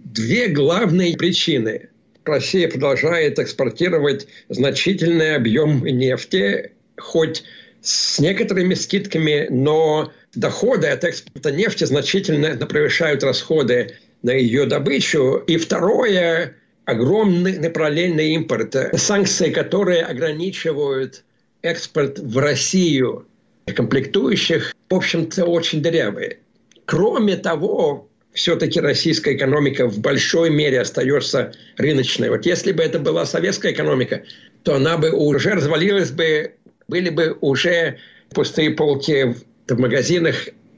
Две 0.09 0.47
главные 0.47 1.15
причины. 1.15 1.89
Россия 2.25 2.67
продолжает 2.67 3.37
экспортировать 3.37 4.25
значительный 4.49 5.35
объем 5.35 5.85
нефти, 5.85 6.71
хоть 6.97 7.43
с 7.83 8.17
некоторыми 8.17 8.73
скидками, 8.73 9.45
но 9.51 10.11
доходы 10.33 10.87
от 10.87 11.03
экспорта 11.03 11.51
нефти 11.51 11.83
значительно 11.83 12.57
превышают 12.65 13.23
расходы 13.23 13.97
на 14.23 14.31
ее 14.31 14.65
добычу. 14.65 15.43
И 15.45 15.57
второе, 15.57 16.55
огромный 16.85 17.69
параллельный 17.69 18.33
импорт. 18.33 18.75
Санкции, 18.95 19.51
которые 19.51 20.01
ограничивают 20.05 21.23
экспорт 21.61 22.17
в 22.17 22.35
Россию 22.39 23.27
комплектующих, 23.67 24.75
в 24.89 24.95
общем-то, 24.95 25.45
очень 25.45 25.83
дырявые. 25.83 26.39
Кроме 26.85 27.35
того, 27.35 28.08
все-таки 28.39 28.79
российская 28.79 29.35
экономика 29.35 29.85
в 29.85 29.99
большой 29.99 30.49
мере 30.49 30.79
остается 30.79 31.51
рыночной. 31.75 32.29
Вот 32.29 32.45
если 32.45 32.71
бы 32.71 32.81
это 32.81 32.97
была 32.97 33.25
советская 33.25 33.73
экономика, 33.73 34.23
то 34.63 34.75
она 34.75 34.97
бы 34.97 35.11
уже 35.11 35.51
развалилась 35.51 36.11
бы, 36.11 36.53
были 36.87 37.09
бы 37.09 37.37
уже 37.41 37.97
пустые 38.33 38.71
полки 38.71 39.35
в 39.67 39.77
магазинах. 39.77 40.35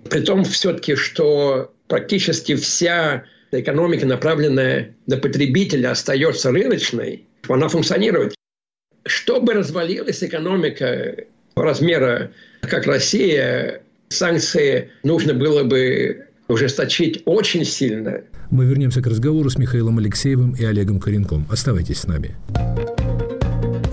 При 0.10 0.22
том 0.22 0.44
все-таки, 0.44 0.96
что 0.96 1.72
практически 1.88 2.56
вся 2.56 3.26
экономика, 3.52 4.08
направленная 4.08 4.96
на 5.06 5.18
потребителя, 5.18 5.92
остается 5.92 6.50
рыночной, 6.50 7.28
она 7.48 7.68
функционирует. 7.68 8.34
Чтобы 9.06 9.54
развалилась 9.54 10.24
экономика 10.24 11.16
размера, 11.56 12.32
как 12.62 12.88
Россия, 12.88 13.84
санкции 14.10 14.90
нужно 15.04 15.36
было 15.36 15.64
бы 15.64 16.26
ужесточить 16.52 17.24
очень 17.26 17.66
сильно. 17.66 18.22
Мы 18.50 18.66
вернемся 18.66 19.02
к 19.02 19.08
разговору 19.08 19.50
с 19.50 19.58
Михаилом 19.58 19.98
Алексеевым 19.98 20.52
и 20.52 20.64
Олегом 20.66 21.00
Коренком. 21.00 21.48
Оставайтесь 21.50 22.00
с 22.00 22.08
нами. 22.08 22.36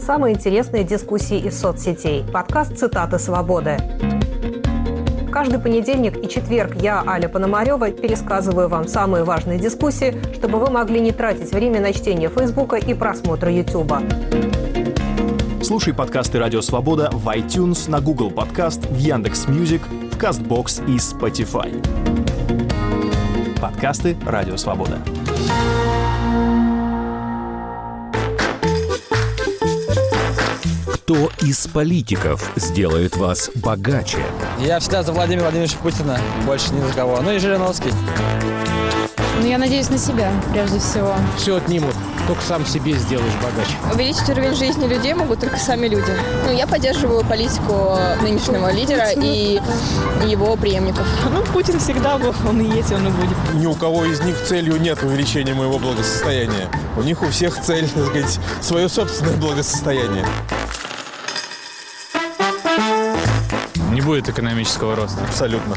Самые 0.04 0.34
интересные 0.34 0.84
дискуссии 0.84 1.38
из 1.38 1.58
соцсетей. 1.58 2.24
Подкаст 2.32 2.76
«Цитаты 2.76 3.18
свободы». 3.18 3.76
Каждый 5.30 5.60
понедельник 5.60 6.16
и 6.24 6.28
четверг 6.28 6.74
я, 6.82 7.04
Аля 7.06 7.28
Пономарева, 7.28 7.90
пересказываю 7.92 8.68
вам 8.68 8.88
самые 8.88 9.22
важные 9.22 9.58
дискуссии, 9.58 10.16
чтобы 10.34 10.58
вы 10.58 10.70
могли 10.70 11.00
не 11.00 11.12
тратить 11.12 11.52
время 11.52 11.80
на 11.80 11.92
чтение 11.92 12.28
Фейсбука 12.28 12.76
и 12.76 12.94
просмотра 12.94 13.52
Ютуба. 13.52 14.02
Слушай 15.62 15.92
подкасты 15.92 16.38
«Радио 16.38 16.62
Свобода» 16.62 17.10
в 17.12 17.28
iTunes, 17.28 17.90
на 17.90 18.00
Google 18.00 18.30
Podcast, 18.30 18.86
в 18.90 18.96
Яндекс 18.96 19.46
Music, 19.48 19.82
в 19.82 19.97
Castbox 20.18 20.84
и 20.88 20.96
Spotify. 20.96 21.70
Подкасты 23.60 24.16
«Радио 24.26 24.56
Свобода». 24.56 24.98
Кто 30.92 31.30
из 31.40 31.68
политиков 31.68 32.50
сделает 32.56 33.16
вас 33.16 33.48
богаче? 33.54 34.18
Я 34.58 34.80
всегда 34.80 35.04
за 35.04 35.12
Владимира 35.12 35.44
Владимировича 35.44 35.78
Путина, 35.78 36.18
больше 36.44 36.74
ни 36.74 36.80
за 36.80 36.92
кого. 36.92 37.20
Ну 37.22 37.30
и 37.30 37.38
Жириновский. 37.38 37.92
Ну, 39.40 39.46
я 39.46 39.58
надеюсь 39.58 39.88
на 39.88 39.98
себя, 39.98 40.32
прежде 40.52 40.80
всего. 40.80 41.14
Все 41.36 41.56
отнимут, 41.56 41.94
только 42.28 42.42
сам 42.42 42.66
себе 42.66 42.92
сделаешь 42.92 43.32
богаче. 43.42 43.72
Увеличить 43.92 44.28
уровень 44.28 44.54
жизни 44.54 44.86
людей 44.86 45.14
могут 45.14 45.40
только 45.40 45.56
сами 45.56 45.88
люди. 45.88 46.12
Ну, 46.44 46.52
я 46.52 46.66
поддерживаю 46.66 47.24
политику 47.24 47.98
нынешнего 48.20 48.70
лидера 48.70 49.10
и 49.12 49.58
его 50.26 50.54
преемников. 50.56 51.06
Ну, 51.30 51.42
Путин 51.54 51.80
всегда 51.80 52.18
был, 52.18 52.34
он 52.46 52.60
и 52.60 52.76
есть, 52.76 52.92
он 52.92 53.06
и 53.06 53.10
будет. 53.10 53.36
Ни 53.54 53.66
у 53.66 53.74
кого 53.74 54.04
из 54.04 54.20
них 54.20 54.36
целью 54.44 54.78
нет 54.78 55.02
увеличения 55.02 55.54
моего 55.54 55.78
благосостояния. 55.78 56.68
У 56.98 57.02
них 57.02 57.22
у 57.22 57.28
всех 57.28 57.58
цель, 57.62 57.88
так 57.88 58.06
сказать, 58.08 58.38
свое 58.60 58.90
собственное 58.90 59.36
благосостояние. 59.38 60.26
Не 63.90 64.02
будет 64.02 64.28
экономического 64.28 64.94
роста. 64.94 65.24
Абсолютно. 65.24 65.76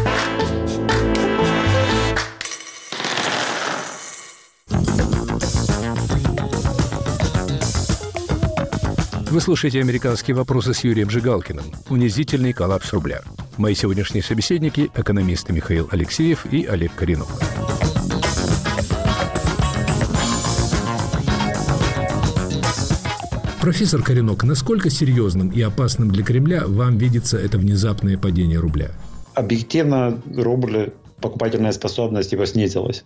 Вы 9.31 9.39
слушаете 9.39 9.79
«Американские 9.79 10.35
вопросы» 10.35 10.73
с 10.73 10.83
Юрием 10.83 11.09
Жигалкиным. 11.09 11.63
Унизительный 11.89 12.51
коллапс 12.51 12.91
рубля. 12.91 13.21
Мои 13.55 13.73
сегодняшние 13.75 14.21
собеседники– 14.21 14.91
экономисты 14.95 15.53
Михаил 15.53 15.87
Алексеев 15.89 16.45
и 16.51 16.65
Олег 16.65 16.93
Коренов. 16.95 17.29
Профессор 23.61 24.03
Коренок, 24.03 24.43
насколько 24.43 24.89
серьезным 24.89 25.47
и 25.49 25.61
опасным 25.61 26.11
для 26.11 26.25
Кремля 26.25 26.67
вам 26.67 26.97
видится 26.97 27.37
это 27.37 27.57
внезапное 27.57 28.17
падение 28.17 28.59
рубля? 28.59 28.91
Объективно 29.33 30.21
рубль 30.35 30.91
покупательная 31.21 31.71
способность 31.71 32.33
его 32.33 32.45
снизилась. 32.45 33.05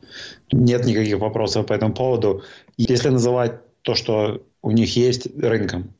Нет 0.51 0.85
никаких 0.87 1.19
вопросов 1.19 1.67
по 1.67 1.73
этому 1.73 1.93
поводу. 1.93 2.41
Если 2.77 3.09
называть 3.09 3.59
то, 3.83 3.93
что 3.93 4.41
у 4.63 4.71
них 4.71 4.95
есть 4.95 5.27
рынком, 5.39 5.93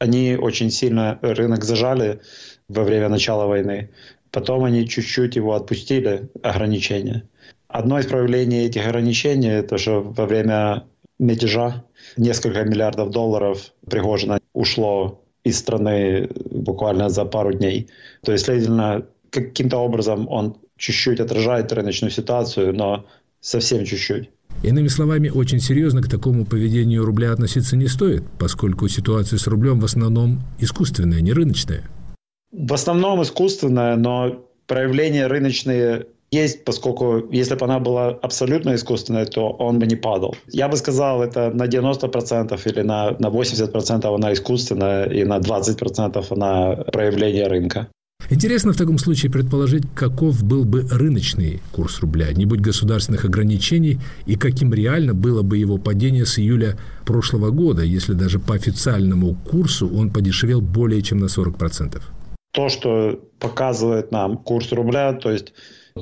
они 0.00 0.36
очень 0.36 0.70
сильно 0.70 1.18
рынок 1.22 1.64
зажали 1.64 2.20
во 2.68 2.84
время 2.84 3.08
начала 3.08 3.46
войны. 3.46 3.90
Потом 4.32 4.64
они 4.64 4.88
чуть-чуть 4.88 5.36
его 5.36 5.54
отпустили, 5.54 6.28
ограничения. 6.42 7.28
Одно 7.68 7.98
из 7.98 8.06
проявлений 8.06 8.64
этих 8.66 8.86
ограничений– 8.86 9.48
это 9.60 9.78
что 9.78 10.00
во 10.00 10.26
время 10.26 10.84
мятежа 11.18 11.84
несколько 12.16 12.64
миллиардов 12.64 13.10
долларов 13.10 13.72
Пригожина 13.88 14.40
ушло 14.54 15.20
из 15.44 15.58
страны 15.58 16.28
буквально 16.50 17.10
за 17.10 17.24
пару 17.26 17.52
дней. 17.52 17.88
То 18.22 18.32
есть, 18.32 18.46
следовательно, 18.46 19.06
каким-то 19.30 19.78
образом 19.78 20.28
он 20.28 20.56
чуть-чуть 20.78 21.20
отражает 21.20 21.72
рыночную 21.72 22.10
ситуацию, 22.10 22.74
но 22.74 23.06
совсем 23.40 23.84
чуть-чуть. 23.84 24.30
Иными 24.62 24.88
словами, 24.88 25.30
очень 25.30 25.60
серьезно 25.60 26.02
к 26.02 26.08
такому 26.08 26.44
поведению 26.44 27.04
рубля 27.04 27.32
относиться 27.32 27.76
не 27.76 27.86
стоит, 27.86 28.24
поскольку 28.38 28.88
ситуация 28.88 29.38
с 29.38 29.46
рублем 29.46 29.80
в 29.80 29.84
основном 29.84 30.42
искусственная, 30.58 31.22
не 31.22 31.32
рыночная. 31.32 31.82
В 32.52 32.72
основном 32.72 33.22
искусственная, 33.22 33.96
но 33.96 34.44
проявления 34.66 35.28
рыночные 35.28 36.06
есть, 36.30 36.64
поскольку 36.64 37.28
если 37.32 37.56
бы 37.56 37.64
она 37.64 37.80
была 37.80 38.08
абсолютно 38.08 38.74
искусственной, 38.74 39.26
то 39.26 39.50
он 39.50 39.78
бы 39.78 39.86
не 39.86 39.96
падал. 39.96 40.36
Я 40.48 40.68
бы 40.68 40.76
сказал, 40.76 41.22
это 41.22 41.50
на 41.50 41.66
90% 41.66 42.60
или 42.70 42.82
на, 42.82 43.16
на 43.18 43.28
80% 43.28 44.14
она 44.14 44.32
искусственная, 44.32 45.06
и 45.06 45.24
на 45.24 45.38
20% 45.38 46.24
она 46.30 46.76
проявление 46.92 47.48
рынка. 47.48 47.88
Интересно 48.28 48.72
в 48.72 48.76
таком 48.76 48.98
случае 48.98 49.32
предположить, 49.32 49.84
каков 49.94 50.44
был 50.44 50.64
бы 50.64 50.86
рыночный 50.90 51.60
курс 51.72 52.00
рубля, 52.00 52.32
не 52.32 52.46
будь 52.46 52.60
государственных 52.60 53.24
ограничений, 53.24 53.98
и 54.26 54.36
каким 54.36 54.72
реально 54.72 55.14
было 55.14 55.42
бы 55.42 55.58
его 55.58 55.78
падение 55.78 56.26
с 56.26 56.38
июля 56.38 56.76
прошлого 57.04 57.50
года, 57.50 57.82
если 57.82 58.12
даже 58.12 58.38
по 58.38 58.54
официальному 58.54 59.34
курсу 59.34 59.90
он 59.92 60.10
подешевел 60.10 60.60
более 60.60 61.02
чем 61.02 61.18
на 61.18 61.26
40%. 61.26 62.00
То, 62.52 62.68
что 62.68 63.20
показывает 63.38 64.12
нам 64.12 64.36
курс 64.36 64.72
рубля, 64.72 65.12
то 65.12 65.30
есть 65.30 65.52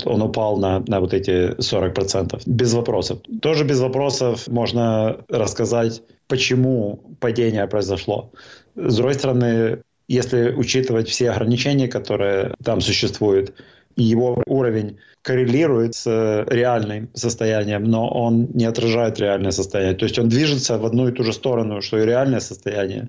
он 0.04 0.22
упал 0.22 0.58
на, 0.58 0.82
на 0.86 1.00
вот 1.00 1.14
эти 1.14 1.54
40%. 1.56 2.42
Без 2.46 2.74
вопросов. 2.74 3.20
Тоже 3.40 3.64
без 3.64 3.80
вопросов 3.80 4.48
можно 4.48 5.18
рассказать, 5.28 6.02
почему 6.26 7.16
падение 7.20 7.66
произошло. 7.66 8.32
С 8.76 8.96
другой 8.96 9.14
стороны, 9.14 9.82
если 10.08 10.52
учитывать 10.52 11.08
все 11.08 11.30
ограничения, 11.30 11.86
которые 11.86 12.54
там 12.64 12.80
существуют, 12.80 13.54
его 13.96 14.42
уровень 14.46 14.98
коррелирует 15.22 15.94
с 15.94 16.06
реальным 16.48 17.10
состоянием, 17.14 17.84
но 17.84 18.08
он 18.08 18.48
не 18.54 18.64
отражает 18.64 19.18
реальное 19.18 19.50
состояние. 19.50 19.96
То 19.96 20.04
есть 20.04 20.18
он 20.18 20.28
движется 20.28 20.78
в 20.78 20.86
одну 20.86 21.08
и 21.08 21.12
ту 21.12 21.24
же 21.24 21.32
сторону, 21.32 21.82
что 21.82 21.98
и 21.98 22.06
реальное 22.06 22.40
состояние, 22.40 23.08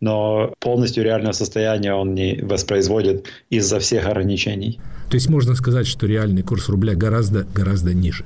но 0.00 0.54
полностью 0.60 1.02
реальное 1.02 1.32
состояние 1.32 1.92
он 1.92 2.14
не 2.14 2.40
воспроизводит 2.40 3.26
из-за 3.50 3.80
всех 3.80 4.06
ограничений. 4.06 4.80
То 5.10 5.16
есть 5.16 5.28
можно 5.28 5.54
сказать, 5.56 5.86
что 5.86 6.06
реальный 6.06 6.42
курс 6.42 6.68
рубля 6.68 6.94
гораздо-гораздо 6.94 7.92
ниже? 7.92 8.24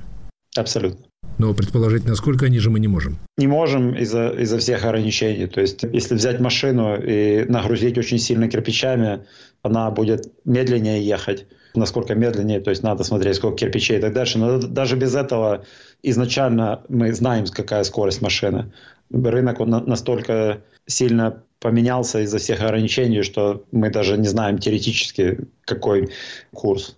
Абсолютно. 0.57 1.07
Но 1.38 1.55
предположить, 1.55 2.05
насколько 2.05 2.49
ниже 2.49 2.71
мы 2.71 2.79
не 2.79 2.88
можем. 2.88 3.19
Не 3.38 3.47
можем 3.47 3.95
из-за 3.97 4.29
из 4.31 4.55
всех 4.55 4.85
ограничений. 4.85 5.47
То 5.47 5.61
есть, 5.61 5.83
если 5.83 6.15
взять 6.15 6.41
машину 6.41 6.97
и 6.97 7.45
нагрузить 7.49 7.99
очень 7.99 8.19
сильно 8.19 8.49
кирпичами, 8.49 9.25
она 9.62 9.91
будет 9.91 10.31
медленнее 10.45 11.03
ехать. 11.03 11.47
Насколько 11.75 12.15
медленнее, 12.15 12.61
то 12.61 12.71
есть 12.71 12.83
надо 12.83 13.03
смотреть, 13.03 13.37
сколько 13.37 13.57
кирпичей 13.57 13.97
и 13.97 14.01
так 14.01 14.12
дальше. 14.12 14.38
Но 14.38 14.59
даже 14.59 14.97
без 14.97 15.15
этого 15.15 15.65
изначально 16.03 16.83
мы 16.88 17.15
знаем, 17.15 17.47
какая 17.47 17.83
скорость 17.85 18.21
машины. 18.21 18.73
Рынок 19.11 19.61
он 19.61 19.71
настолько 19.71 20.61
сильно 20.87 21.43
поменялся 21.61 22.21
из-за 22.21 22.38
всех 22.38 22.61
ограничений, 22.61 23.23
что 23.23 23.65
мы 23.73 23.91
даже 23.91 24.19
не 24.19 24.29
знаем 24.29 24.59
теоретически, 24.59 25.38
какой 25.65 26.11
курс. 26.53 26.97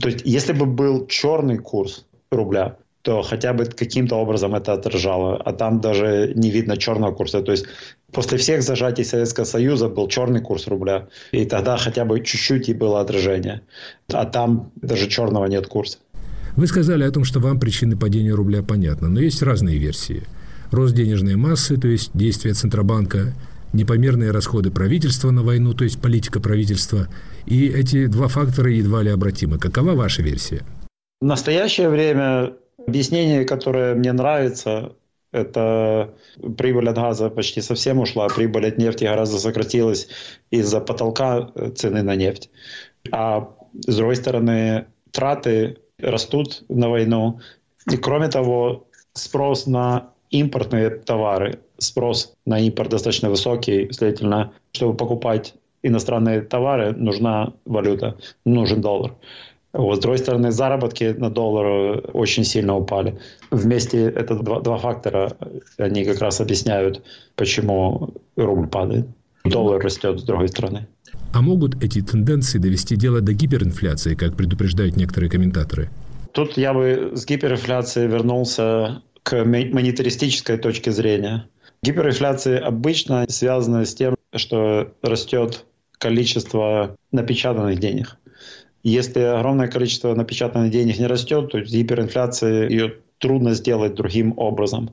То 0.00 0.08
есть, 0.08 0.22
если 0.24 0.52
бы 0.52 0.66
был 0.66 1.06
черный 1.06 1.58
курс 1.58 2.04
рубля, 2.30 2.76
то 3.02 3.22
хотя 3.22 3.52
бы 3.52 3.64
каким-то 3.64 4.16
образом 4.16 4.54
это 4.54 4.72
отражало. 4.72 5.36
А 5.36 5.52
там 5.52 5.80
даже 5.80 6.32
не 6.34 6.50
видно 6.50 6.76
черного 6.76 7.12
курса. 7.12 7.42
То 7.42 7.52
есть 7.52 7.66
после 8.12 8.38
всех 8.38 8.62
зажатий 8.62 9.04
Советского 9.04 9.44
Союза 9.44 9.88
был 9.88 10.08
черный 10.08 10.40
курс 10.40 10.66
рубля. 10.66 11.08
И 11.32 11.44
тогда 11.44 11.76
хотя 11.76 12.04
бы 12.04 12.20
чуть-чуть 12.20 12.68
и 12.68 12.74
было 12.74 13.00
отражение. 13.00 13.62
А 14.12 14.24
там 14.24 14.72
даже 14.76 15.08
черного 15.08 15.46
нет 15.46 15.66
курса. 15.66 15.98
Вы 16.56 16.66
сказали 16.66 17.04
о 17.04 17.10
том, 17.10 17.24
что 17.24 17.38
вам 17.40 17.60
причины 17.60 17.96
падения 17.96 18.32
рубля 18.32 18.62
понятны, 18.62 19.08
но 19.08 19.20
есть 19.20 19.42
разные 19.42 19.78
версии. 19.78 20.24
Рост 20.72 20.94
денежной 20.94 21.36
массы, 21.36 21.76
то 21.76 21.86
есть 21.86 22.10
действия 22.14 22.52
Центробанка, 22.52 23.32
непомерные 23.72 24.32
расходы 24.32 24.70
правительства 24.70 25.30
на 25.30 25.42
войну, 25.42 25.72
то 25.72 25.84
есть 25.84 26.00
политика 26.00 26.40
правительства, 26.40 27.08
и 27.46 27.68
эти 27.68 28.06
два 28.06 28.28
фактора 28.28 28.70
едва 28.70 29.02
ли 29.02 29.10
обратимы. 29.10 29.58
Какова 29.58 29.92
ваша 29.92 30.22
версия? 30.22 30.62
В 31.20 31.24
настоящее 31.24 31.88
время 31.88 32.52
Объяснение, 32.88 33.44
которое 33.44 33.94
мне 33.94 34.12
нравится, 34.12 34.96
это 35.30 36.14
прибыль 36.56 36.88
от 36.88 36.96
газа 36.96 37.28
почти 37.28 37.60
совсем 37.60 37.98
ушла, 37.98 38.28
прибыль 38.28 38.66
от 38.66 38.78
нефти 38.78 39.04
гораздо 39.04 39.38
сократилась 39.38 40.08
из-за 40.50 40.80
потолка 40.80 41.52
цены 41.74 42.02
на 42.02 42.16
нефть. 42.16 42.48
А 43.12 43.50
с 43.86 43.94
другой 43.94 44.16
стороны, 44.16 44.86
траты 45.10 45.76
растут 45.98 46.64
на 46.70 46.88
войну. 46.88 47.40
И 47.92 47.98
кроме 47.98 48.28
того, 48.28 48.86
спрос 49.12 49.66
на 49.66 50.14
импортные 50.30 50.88
товары, 50.88 51.58
спрос 51.76 52.32
на 52.46 52.58
импорт 52.58 52.88
достаточно 52.88 53.28
высокий, 53.28 53.92
следовательно, 53.92 54.54
чтобы 54.72 54.96
покупать 54.96 55.52
иностранные 55.82 56.40
товары, 56.40 56.92
нужна 56.92 57.52
валюта, 57.66 58.16
нужен 58.46 58.80
доллар. 58.80 59.14
Вот, 59.78 59.98
с 59.98 60.00
другой 60.00 60.18
стороны, 60.18 60.50
заработки 60.50 61.14
на 61.16 61.30
доллар 61.30 62.02
очень 62.12 62.42
сильно 62.42 62.76
упали. 62.76 63.16
Вместе 63.52 64.06
это 64.06 64.34
два, 64.34 64.58
два 64.58 64.76
фактора, 64.76 65.36
они 65.76 66.04
как 66.04 66.18
раз 66.18 66.40
объясняют, 66.40 67.04
почему 67.36 68.12
рубль 68.34 68.66
падает. 68.66 69.06
Доллар 69.44 69.80
растет 69.80 70.18
с 70.18 70.24
другой 70.24 70.48
стороны. 70.48 70.88
А 71.32 71.42
могут 71.42 71.80
эти 71.80 72.02
тенденции 72.02 72.58
довести 72.58 72.96
дело 72.96 73.20
до 73.20 73.32
гиперинфляции, 73.34 74.16
как 74.16 74.36
предупреждают 74.36 74.96
некоторые 74.96 75.30
комментаторы? 75.30 75.88
Тут 76.32 76.56
я 76.56 76.74
бы 76.74 77.12
с 77.14 77.24
гиперинфляцией 77.24 78.08
вернулся 78.08 79.02
к 79.22 79.44
монетаристической 79.44 80.58
точке 80.58 80.90
зрения. 80.90 81.48
Гиперинфляция 81.84 82.58
обычно 82.58 83.26
связана 83.28 83.84
с 83.84 83.94
тем, 83.94 84.16
что 84.34 84.92
растет 85.02 85.66
количество 85.98 86.96
напечатанных 87.12 87.78
денег. 87.78 88.16
Если 88.82 89.20
огромное 89.20 89.68
количество 89.68 90.14
напечатанных 90.14 90.70
денег 90.70 90.98
не 90.98 91.06
растет, 91.06 91.50
то 91.50 91.60
гиперинфляция 91.60 92.68
ее 92.68 92.94
трудно 93.18 93.54
сделать 93.54 93.94
другим 93.94 94.34
образом. 94.36 94.90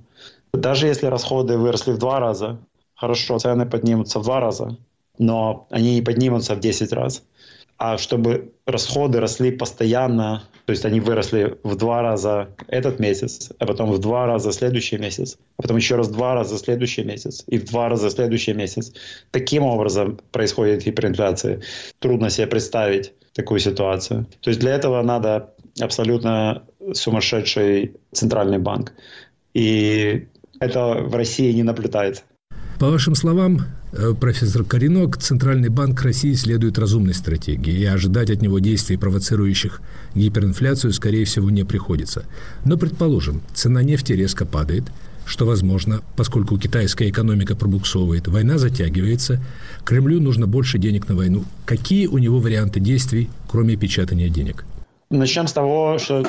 Даже 0.53 0.87
если 0.87 1.07
расходы 1.07 1.57
выросли 1.57 1.91
в 1.91 1.97
два 1.97 2.19
раза, 2.19 2.59
хорошо, 2.95 3.37
цены 3.39 3.65
поднимутся 3.65 4.19
в 4.19 4.23
два 4.23 4.39
раза, 4.39 4.77
но 5.17 5.67
они 5.69 5.95
не 5.95 6.01
поднимутся 6.01 6.55
в 6.55 6.59
10 6.59 6.91
раз. 6.93 7.23
А 7.77 7.97
чтобы 7.97 8.53
расходы 8.65 9.19
росли 9.19 9.51
постоянно, 9.51 10.43
то 10.65 10.71
есть 10.71 10.85
они 10.85 11.01
выросли 11.01 11.57
в 11.63 11.75
два 11.75 12.01
раза 12.01 12.49
этот 12.67 12.99
месяц, 12.99 13.51
а 13.59 13.65
потом 13.65 13.91
в 13.91 13.99
два 13.99 14.25
раза 14.25 14.53
следующий 14.53 14.97
месяц, 14.97 15.37
а 15.57 15.61
потом 15.61 15.77
еще 15.77 15.95
раз 15.95 16.07
в 16.07 16.13
два 16.13 16.35
раза 16.35 16.57
следующий 16.57 17.03
месяц 17.03 17.43
и 17.47 17.57
в 17.57 17.65
два 17.65 17.89
раза 17.89 18.09
следующий 18.09 18.53
месяц. 18.53 18.93
Таким 19.31 19.63
образом 19.63 20.19
происходит 20.31 20.85
гиперинфляция. 20.85 21.61
Трудно 21.99 22.29
себе 22.29 22.47
представить 22.47 23.13
такую 23.33 23.59
ситуацию. 23.59 24.25
То 24.39 24.49
есть 24.49 24.61
для 24.61 24.73
этого 24.73 25.01
надо 25.01 25.53
абсолютно 25.81 26.63
сумасшедший 26.93 27.93
центральный 28.13 28.59
банк. 28.59 28.93
И 29.53 30.27
это 30.61 30.93
в 31.01 31.13
России 31.15 31.51
не 31.51 31.63
наблюдается. 31.63 32.23
По 32.79 32.89
вашим 32.89 33.15
словам, 33.15 33.61
э, 33.93 34.13
профессор 34.19 34.65
Коренок, 34.65 35.17
Центральный 35.17 35.69
банк 35.69 36.01
России 36.01 36.33
следует 36.33 36.77
разумной 36.77 37.13
стратегии, 37.13 37.73
и 37.73 37.85
ожидать 37.85 38.29
от 38.29 38.41
него 38.41 38.59
действий, 38.59 38.97
провоцирующих 38.97 39.81
гиперинфляцию, 40.13 40.91
скорее 40.91 41.23
всего, 41.23 41.49
не 41.49 41.63
приходится. 41.63 42.25
Но, 42.65 42.77
предположим, 42.77 43.41
цена 43.53 43.81
нефти 43.81 44.11
резко 44.11 44.45
падает, 44.45 44.83
что 45.25 45.45
возможно, 45.45 46.01
поскольку 46.17 46.57
китайская 46.57 47.09
экономика 47.09 47.55
пробуксовывает, 47.55 48.27
война 48.27 48.57
затягивается, 48.57 49.41
Кремлю 49.85 50.19
нужно 50.19 50.45
больше 50.45 50.77
денег 50.77 51.07
на 51.07 51.15
войну. 51.15 51.45
Какие 51.65 52.07
у 52.07 52.17
него 52.17 52.39
варианты 52.39 52.81
действий, 52.81 53.29
кроме 53.49 53.77
печатания 53.77 54.27
денег? 54.27 54.65
Начнем 55.09 55.47
с 55.47 55.53
того, 55.53 55.97
что 55.97 56.27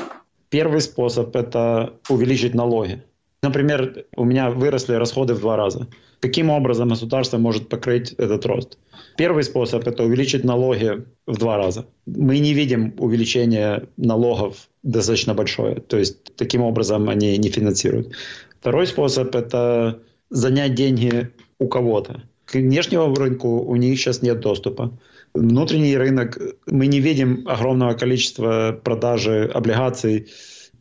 первый 0.48 0.80
способ– 0.80 1.34
это 1.36 1.94
увеличить 2.08 2.54
налоги. 2.54 3.02
Например, 3.42 4.04
у 4.16 4.24
меня 4.24 4.50
выросли 4.50 4.94
расходы 4.94 5.34
в 5.34 5.40
два 5.40 5.56
раза. 5.56 5.88
Каким 6.20 6.50
образом 6.50 6.88
государство 6.88 7.38
может 7.38 7.68
покрыть 7.68 8.12
этот 8.12 8.46
рост? 8.46 8.78
Первый 9.16 9.44
способ– 9.44 9.86
это 9.88 10.02
увеличить 10.04 10.44
налоги 10.44 11.04
в 11.26 11.38
два 11.38 11.56
раза. 11.56 11.86
Мы 12.06 12.38
не 12.38 12.54
видим 12.54 12.94
увеличения 12.98 13.84
налогов 13.96 14.68
достаточно 14.82 15.34
большое. 15.34 15.76
То 15.76 15.98
есть 15.98 16.34
таким 16.36 16.62
образом 16.62 17.08
они 17.08 17.36
не 17.38 17.48
финансируют. 17.50 18.12
Второй 18.60 18.86
способ– 18.86 19.34
это 19.36 20.00
занять 20.30 20.74
деньги 20.74 21.30
у 21.58 21.68
кого-то. 21.68 22.22
К 22.44 22.54
внешнему 22.54 23.14
рынку 23.14 23.60
у 23.60 23.76
них 23.76 23.98
сейчас 23.98 24.22
нет 24.22 24.40
доступа. 24.40 24.98
Внутренний 25.34 25.96
рынок, 25.96 26.38
мы 26.66 26.86
не 26.86 27.00
видим 27.00 27.44
огромного 27.46 27.94
количества 27.94 28.78
продажи 28.82 29.50
облигаций 29.52 30.28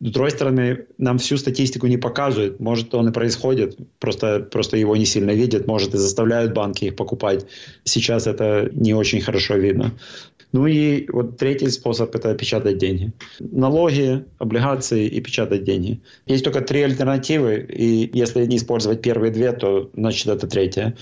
с 0.00 0.10
другой 0.10 0.30
стороны, 0.30 0.86
нам 0.98 1.18
всю 1.18 1.36
статистику 1.36 1.86
не 1.86 1.96
показывают. 1.96 2.60
Может, 2.60 2.94
он 2.94 3.08
и 3.08 3.12
происходит, 3.12 3.78
просто, 3.98 4.40
просто 4.40 4.76
его 4.76 4.96
не 4.96 5.06
сильно 5.06 5.30
видят, 5.30 5.66
может, 5.66 5.94
и 5.94 5.98
заставляют 5.98 6.52
банки 6.52 6.86
их 6.86 6.96
покупать. 6.96 7.46
Сейчас 7.84 8.26
это 8.26 8.68
не 8.72 8.94
очень 8.94 9.20
хорошо 9.20 9.54
видно. 9.56 9.92
Ну 10.52 10.66
и 10.66 11.08
вот 11.10 11.38
третий 11.38 11.68
способ– 11.68 12.14
это 12.14 12.34
печатать 12.34 12.78
деньги. 12.78 13.12
Налоги, 13.40 14.24
облигации 14.38 15.06
и 15.06 15.20
печатать 15.20 15.64
деньги. 15.64 16.00
Есть 16.26 16.44
только 16.44 16.60
три 16.60 16.82
альтернативы, 16.82 17.66
и 17.68 18.10
если 18.12 18.46
не 18.46 18.56
использовать 18.56 19.02
первые 19.02 19.32
две, 19.32 19.52
то 19.52 19.90
значит 19.94 20.28
это 20.28 20.46
третья. 20.46 20.96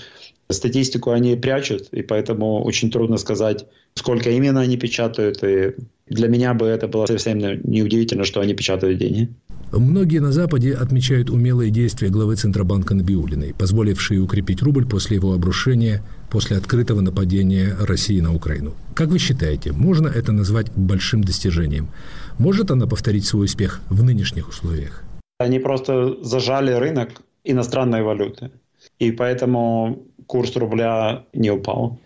Статистику 0.49 1.11
они 1.11 1.35
прячут, 1.35 1.89
и 1.91 2.01
поэтому 2.01 2.63
очень 2.63 2.91
трудно 2.91 3.17
сказать, 3.17 3.65
сколько 3.95 4.29
именно 4.29 4.61
они 4.61 4.77
печатают. 4.77 5.43
И 5.43 5.73
для 6.07 6.27
меня 6.27 6.53
бы 6.53 6.67
это 6.67 6.87
было 6.87 7.05
совсем 7.05 7.39
неудивительно, 7.39 8.23
что 8.23 8.39
они 8.39 8.53
печатают 8.53 8.99
деньги. 8.99 9.29
Многие 9.71 10.19
на 10.19 10.31
Западе 10.31 10.73
отмечают 10.73 11.29
умелые 11.29 11.71
действия 11.71 12.09
главы 12.09 12.35
Центробанка 12.35 12.93
Набиулиной, 12.93 13.53
позволившие 13.57 14.21
укрепить 14.21 14.61
рубль 14.61 14.85
после 14.85 15.15
его 15.15 15.33
обрушения, 15.33 16.03
после 16.29 16.57
открытого 16.57 17.01
нападения 17.01 17.75
России 17.79 18.19
на 18.21 18.33
Украину. 18.33 18.73
Как 18.93 19.09
вы 19.09 19.19
считаете, 19.19 19.71
можно 19.71 20.07
это 20.07 20.31
назвать 20.31 20.71
большим 20.75 21.23
достижением? 21.23 21.89
Может 22.37 22.71
она 22.71 22.87
повторить 22.87 23.25
свой 23.25 23.45
успех 23.45 23.81
в 23.89 24.03
нынешних 24.03 24.49
условиях? 24.49 25.03
Они 25.39 25.59
просто 25.59 26.23
зажали 26.23 26.71
рынок 26.71 27.09
иностранной 27.43 28.03
валюты. 28.03 28.51
И 28.99 29.11
поэтому 29.11 30.03
курс 30.27 30.55
рубля 30.55 31.25
не 31.33 31.51
упал. 31.51 31.99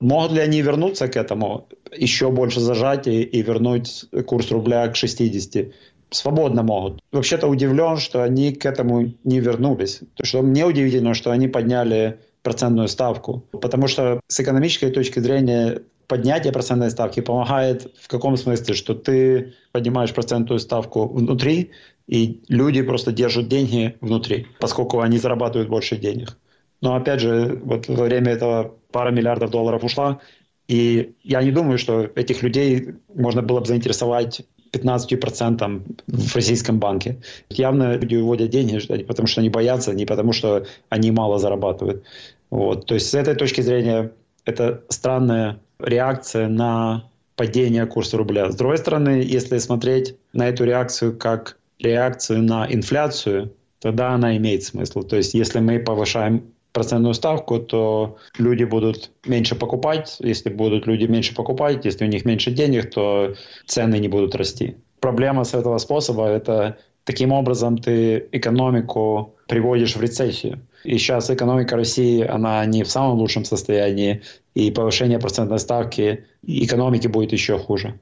Могут 0.00 0.32
ли 0.32 0.40
они 0.40 0.60
вернуться 0.60 1.08
к 1.08 1.16
этому, 1.16 1.68
еще 1.96 2.30
больше 2.30 2.60
зажать 2.60 3.06
и, 3.06 3.22
и 3.22 3.42
вернуть 3.42 4.04
курс 4.26 4.50
рубля 4.50 4.86
к 4.88 4.96
60? 4.96 5.68
Свободно 6.10 6.62
могут. 6.62 7.02
Вообще-то 7.12 7.46
удивлен, 7.48 7.96
что 7.96 8.22
они 8.22 8.52
к 8.52 8.64
этому 8.66 9.12
не 9.24 9.40
вернулись. 9.40 10.00
Что 10.22 10.42
мне 10.42 10.64
удивительно, 10.64 11.14
что 11.14 11.30
они 11.30 11.48
подняли 11.48 12.20
процентную 12.42 12.88
ставку. 12.88 13.44
Потому 13.50 13.88
что 13.88 14.20
с 14.28 14.38
экономической 14.38 14.90
точки 14.90 15.18
зрения 15.18 15.82
поднятие 16.06 16.52
процентной 16.52 16.90
ставки 16.90 17.20
помогает 17.20 17.92
в 18.00 18.08
каком 18.08 18.36
смысле, 18.36 18.74
что 18.74 18.94
ты 18.94 19.54
поднимаешь 19.72 20.14
процентную 20.14 20.60
ставку 20.60 21.08
внутри, 21.08 21.72
и 22.06 22.40
люди 22.48 22.82
просто 22.82 23.10
держат 23.12 23.48
деньги 23.48 23.96
внутри, 24.00 24.46
поскольку 24.60 25.00
они 25.00 25.18
зарабатывают 25.18 25.68
больше 25.68 25.96
денег. 25.96 26.38
Но 26.80 26.94
опять 26.94 27.20
же, 27.20 27.60
вот 27.64 27.88
во 27.88 28.04
время 28.04 28.32
этого 28.32 28.76
пара 28.96 29.10
миллиардов 29.10 29.50
долларов 29.50 29.84
ушла, 29.84 30.20
и 30.68 31.12
я 31.22 31.42
не 31.42 31.50
думаю, 31.50 31.76
что 31.76 32.10
этих 32.14 32.42
людей 32.42 32.94
можно 33.14 33.42
было 33.42 33.60
бы 33.60 33.66
заинтересовать 33.66 34.40
15% 34.72 35.82
в 36.06 36.34
российском 36.34 36.78
банке. 36.78 37.18
Явно 37.50 37.96
люди 37.96 38.14
выводят 38.14 38.48
деньги, 38.48 38.78
потому 39.04 39.26
что 39.26 39.42
они 39.42 39.50
боятся, 39.50 39.92
не 39.92 40.06
потому 40.06 40.32
что 40.32 40.64
они 40.88 41.10
мало 41.10 41.38
зарабатывают. 41.38 42.04
Вот. 42.50 42.86
То 42.86 42.94
есть 42.94 43.10
с 43.10 43.14
этой 43.14 43.34
точки 43.34 43.60
зрения 43.60 44.12
это 44.46 44.82
странная 44.88 45.58
реакция 45.78 46.48
на 46.48 47.04
падение 47.36 47.84
курса 47.84 48.16
рубля. 48.16 48.50
С 48.50 48.56
другой 48.56 48.78
стороны, 48.78 49.22
если 49.26 49.58
смотреть 49.58 50.16
на 50.32 50.48
эту 50.48 50.64
реакцию 50.64 51.18
как 51.18 51.58
реакцию 51.78 52.42
на 52.42 52.66
инфляцию, 52.66 53.52
тогда 53.78 54.12
она 54.12 54.38
имеет 54.38 54.64
смысл. 54.64 55.02
То 55.02 55.16
есть 55.16 55.34
если 55.34 55.60
мы 55.60 55.80
повышаем 55.80 56.44
процентную 56.76 57.14
ставку, 57.14 57.58
то 57.58 58.16
люди 58.38 58.64
будут 58.64 59.10
меньше 59.26 59.54
покупать. 59.54 60.16
Если 60.20 60.50
будут 60.50 60.86
люди 60.86 61.06
меньше 61.06 61.34
покупать, 61.34 61.86
если 61.86 62.04
у 62.04 62.08
них 62.08 62.26
меньше 62.26 62.50
денег, 62.50 62.90
то 62.90 63.34
цены 63.64 63.98
не 63.98 64.08
будут 64.08 64.34
расти. 64.34 64.76
Проблема 65.00 65.44
с 65.44 65.54
этого 65.54 65.78
способа– 65.78 66.26
это 66.28 66.76
таким 67.04 67.32
образом 67.32 67.78
ты 67.78 68.28
экономику 68.32 69.34
приводишь 69.48 69.96
в 69.96 70.02
рецессию. 70.02 70.60
И 70.84 70.98
сейчас 70.98 71.30
экономика 71.30 71.76
России, 71.76 72.22
она 72.22 72.66
не 72.66 72.82
в 72.82 72.90
самом 72.90 73.18
лучшем 73.18 73.46
состоянии, 73.46 74.20
и 74.54 74.70
повышение 74.70 75.18
процентной 75.18 75.58
ставки 75.58 76.24
экономики 76.46 77.08
будет 77.08 77.32
еще 77.32 77.58
хуже. 77.58 77.98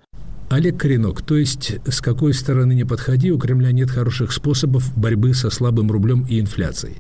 Олег 0.55 0.77
Коренок, 0.77 1.21
то 1.23 1.37
есть 1.37 1.73
с 1.85 2.01
какой 2.01 2.33
стороны 2.33 2.75
не 2.75 2.85
подходи, 2.85 3.33
у 3.33 3.39
Кремля 3.39 3.73
нет 3.73 3.91
хороших 3.91 4.31
способов 4.31 4.97
борьбы 4.97 5.35
со 5.35 5.51
слабым 5.51 5.91
рублем 5.91 6.25
и 6.31 6.39
инфляцией. 6.39 6.99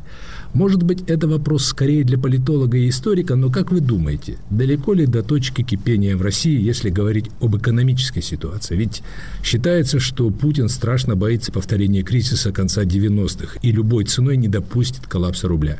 Может 0.54 0.82
быть, 0.82 1.02
это 1.08 1.28
вопрос 1.28 1.64
скорее 1.64 2.02
для 2.02 2.18
политолога 2.18 2.76
и 2.76 2.88
историка, 2.88 3.36
но 3.36 3.50
как 3.50 3.70
вы 3.70 3.78
думаете, 3.78 4.38
далеко 4.50 4.92
ли 4.92 5.06
до 5.06 5.22
точки 5.22 5.62
кипения 5.62 6.16
в 6.16 6.22
России, 6.22 6.60
если 6.60 6.90
говорить 6.90 7.30
об 7.40 7.56
экономической 7.56 8.22
ситуации? 8.22 8.74
Ведь 8.74 9.02
считается, 9.44 10.00
что 10.00 10.30
Путин 10.30 10.68
страшно 10.68 11.14
боится 11.14 11.52
повторения 11.52 12.02
кризиса 12.02 12.50
конца 12.50 12.82
90-х 12.82 13.60
и 13.62 13.70
любой 13.70 14.04
ценой 14.04 14.36
не 14.36 14.48
допустит 14.48 15.06
коллапса 15.06 15.46
рубля. 15.46 15.78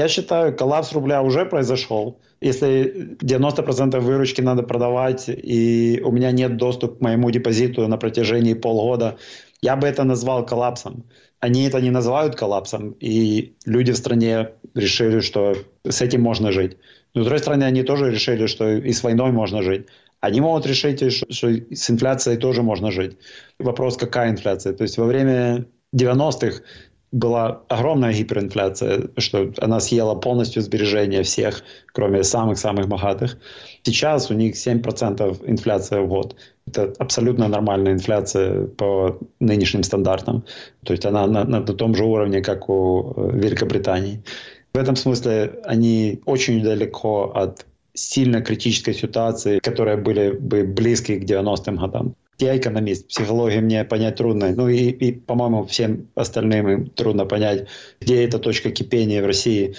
Я 0.00 0.06
считаю, 0.06 0.56
коллапс 0.56 0.92
рубля 0.92 1.22
уже 1.22 1.44
произошел. 1.44 2.20
Если 2.40 3.16
90% 3.20 3.98
выручки 3.98 4.40
надо 4.40 4.62
продавать, 4.62 5.24
и 5.28 6.00
у 6.04 6.12
меня 6.12 6.30
нет 6.30 6.56
доступа 6.56 6.94
к 6.94 7.00
моему 7.00 7.30
депозиту 7.32 7.88
на 7.88 7.96
протяжении 7.96 8.54
полгода, 8.54 9.18
я 9.60 9.74
бы 9.74 9.88
это 9.88 10.04
назвал 10.04 10.46
коллапсом. 10.46 11.04
Они 11.40 11.64
это 11.64 11.80
не 11.80 11.90
называют 11.90 12.36
коллапсом, 12.36 12.92
и 13.00 13.56
люди 13.66 13.90
в 13.90 13.96
стране 13.96 14.50
решили, 14.74 15.18
что 15.18 15.56
с 15.84 16.00
этим 16.00 16.22
можно 16.22 16.52
жить. 16.52 16.76
Но 17.14 17.22
с 17.22 17.24
другой 17.24 17.40
стороны, 17.40 17.64
они 17.64 17.82
тоже 17.82 18.10
решили, 18.12 18.46
что 18.46 18.68
и 18.70 18.92
с 18.92 19.02
войной 19.02 19.32
можно 19.32 19.62
жить. 19.62 19.86
Они 20.20 20.40
могут 20.40 20.66
решить, 20.66 21.00
что 21.32 21.48
с 21.50 21.90
инфляцией 21.90 22.38
тоже 22.38 22.62
можно 22.62 22.92
жить. 22.92 23.16
Вопрос, 23.58 23.96
какая 23.96 24.30
инфляция. 24.30 24.74
То 24.74 24.82
есть 24.82 24.96
во 24.96 25.06
время 25.06 25.66
90-х 25.92 26.62
была 27.12 27.62
огромная 27.68 28.12
гиперинфляция, 28.12 29.08
что 29.16 29.50
она 29.58 29.80
съела 29.80 30.14
полностью 30.14 30.62
сбережения 30.62 31.22
всех, 31.22 31.62
кроме 31.92 32.22
самых-самых 32.22 32.86
богатых. 32.86 33.38
Сейчас 33.82 34.30
у 34.30 34.34
них 34.34 34.54
7% 34.54 35.42
инфляция 35.46 36.02
в 36.02 36.08
год. 36.08 36.36
Это 36.66 36.92
абсолютно 36.98 37.48
нормальная 37.48 37.92
инфляция 37.92 38.66
по 38.66 39.18
нынешним 39.40 39.82
стандартам. 39.82 40.44
То 40.84 40.92
есть 40.92 41.06
она 41.06 41.26
на, 41.26 41.44
на 41.44 41.62
том 41.62 41.94
же 41.94 42.04
уровне, 42.04 42.42
как 42.42 42.68
у 42.68 43.14
э, 43.16 43.30
Великобритании. 43.32 44.22
В 44.74 44.78
этом 44.78 44.96
смысле 44.96 45.60
они 45.64 46.20
очень 46.26 46.62
далеко 46.62 47.32
от 47.34 47.64
сильно 47.94 48.42
критической 48.42 48.94
ситуации, 48.94 49.60
которые 49.60 49.96
были 49.96 50.30
бы 50.30 50.62
близки 50.64 51.18
к 51.18 51.24
90-м 51.24 51.76
годам. 51.76 52.14
Я 52.40 52.56
экономист, 52.56 53.08
психологию 53.08 53.62
мне 53.62 53.84
понять 53.84 54.16
трудно. 54.16 54.50
Ну 54.54 54.68
и, 54.68 54.90
и 54.90 55.12
по-моему, 55.12 55.66
всем 55.66 56.06
остальным 56.14 56.68
им 56.68 56.86
трудно 56.90 57.26
понять, 57.26 57.66
где 58.00 58.24
эта 58.24 58.38
точка 58.38 58.70
кипения 58.70 59.22
в 59.22 59.26
России. 59.26 59.74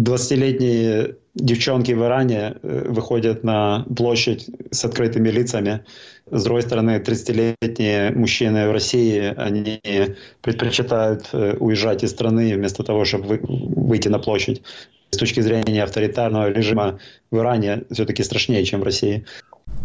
20-летние 0.00 1.16
девчонки 1.34 1.90
в 1.90 2.02
Иране 2.04 2.54
выходят 2.62 3.42
на 3.42 3.84
площадь 3.96 4.46
с 4.70 4.84
открытыми 4.84 5.28
лицами. 5.28 5.84
С 6.30 6.44
другой 6.44 6.62
стороны, 6.62 7.02
30-летние 7.04 8.12
мужчины 8.12 8.68
в 8.68 8.72
России, 8.72 9.34
они 9.36 9.80
предпочитают 10.40 11.28
уезжать 11.32 12.04
из 12.04 12.10
страны 12.10 12.54
вместо 12.54 12.84
того, 12.84 13.04
чтобы 13.04 13.40
выйти 13.42 14.06
на 14.06 14.20
площадь. 14.20 14.62
С 15.10 15.16
точки 15.16 15.40
зрения 15.40 15.82
авторитарного 15.82 16.50
режима 16.50 17.00
в 17.30 17.38
Иране 17.38 17.84
все-таки 17.90 18.22
страшнее, 18.22 18.62
чем 18.64 18.80
в 18.80 18.84
России. 18.84 19.24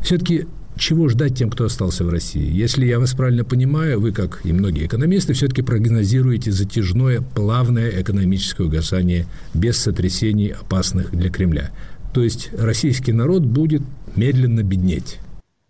Все-таки 0.04 0.46
чего 0.78 1.08
ждать 1.08 1.38
тем, 1.38 1.50
кто 1.50 1.66
остался 1.66 2.04
в 2.04 2.10
России? 2.10 2.50
Если 2.52 2.86
я 2.86 3.00
вас 3.00 3.14
правильно 3.14 3.44
понимаю, 3.44 4.00
вы, 4.00 4.12
как 4.12 4.42
и 4.44 4.54
многие 4.54 4.86
экономисты, 4.86 5.34
все-таки 5.34 5.62
прогнозируете 5.62 6.52
затяжное, 6.52 7.22
плавное 7.22 8.02
экономическое 8.02 8.64
угасание 8.64 9.28
без 9.54 9.78
сотрясений, 9.78 10.50
опасных 10.50 11.12
для 11.12 11.30
Кремля. 11.30 11.72
То 12.14 12.24
есть 12.24 12.50
российский 12.58 13.14
народ 13.14 13.44
будет 13.44 13.82
медленно 14.16 14.64
беднеть. 14.64 15.20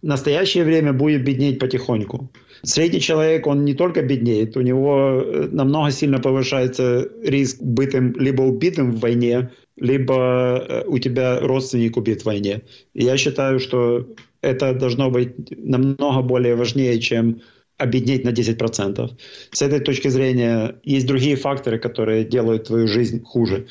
В 0.02 0.06
настоящее 0.06 0.66
время 0.66 0.92
будет 0.92 1.24
беднеть 1.24 1.60
потихоньку. 1.60 2.30
Средний 2.64 3.00
человек, 3.00 3.48
он 3.48 3.64
не 3.64 3.74
только 3.74 4.02
беднеет, 4.02 4.58
у 4.58 4.62
него 4.62 5.22
э, 5.24 5.48
намного 5.52 5.92
сильно 5.92 6.20
повышается 6.20 7.08
риск 7.24 7.62
быть 7.62 7.94
либо 7.94 8.42
убитым 8.42 8.92
в 8.92 9.00
войне, 9.00 9.50
либо 9.84 10.16
э, 10.16 10.84
у 10.88 10.98
тебя 10.98 11.40
родственник 11.42 11.98
убит 11.98 12.22
в 12.22 12.26
войне. 12.26 12.62
Я 12.94 13.18
считаю, 13.18 13.60
что 13.60 14.08
это 14.42 14.74
должно 14.74 15.12
быть 15.12 15.34
намного 15.58 16.22
более 16.22 16.56
важнее, 16.56 17.00
чем 17.00 17.42
обеднеть 17.78 18.24
на 18.24 18.30
10%. 18.30 19.12
С 19.52 19.62
этой 19.62 19.80
точки 19.82 20.08
зрения 20.08 20.76
есть 20.84 21.06
другие 21.06 21.36
факторы, 21.36 21.80
которые 21.80 22.24
делают 22.24 22.68
твою 22.68 22.88
жизнь 22.88 23.22
хуже. 23.24 23.68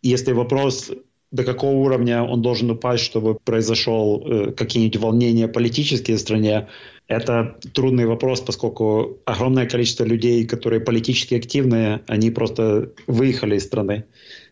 Если 0.00 0.32
вопрос 0.32 0.92
до 1.32 1.44
какого 1.44 1.76
уровня 1.76 2.22
он 2.22 2.40
должен 2.40 2.70
упасть, 2.70 3.04
чтобы 3.04 3.34
произошел 3.34 4.22
э, 4.24 4.52
какие-нибудь 4.52 5.00
волнения 5.00 5.48
политические 5.48 6.16
в 6.16 6.20
стране, 6.20 6.68
это 7.08 7.56
трудный 7.74 8.06
вопрос, 8.06 8.40
поскольку 8.40 9.18
огромное 9.24 9.66
количество 9.66 10.04
людей, 10.04 10.46
которые 10.46 10.80
политически 10.80 11.34
активные, 11.34 12.02
они 12.06 12.30
просто 12.30 12.92
выехали 13.08 13.56
из 13.56 13.64
страны. 13.64 14.04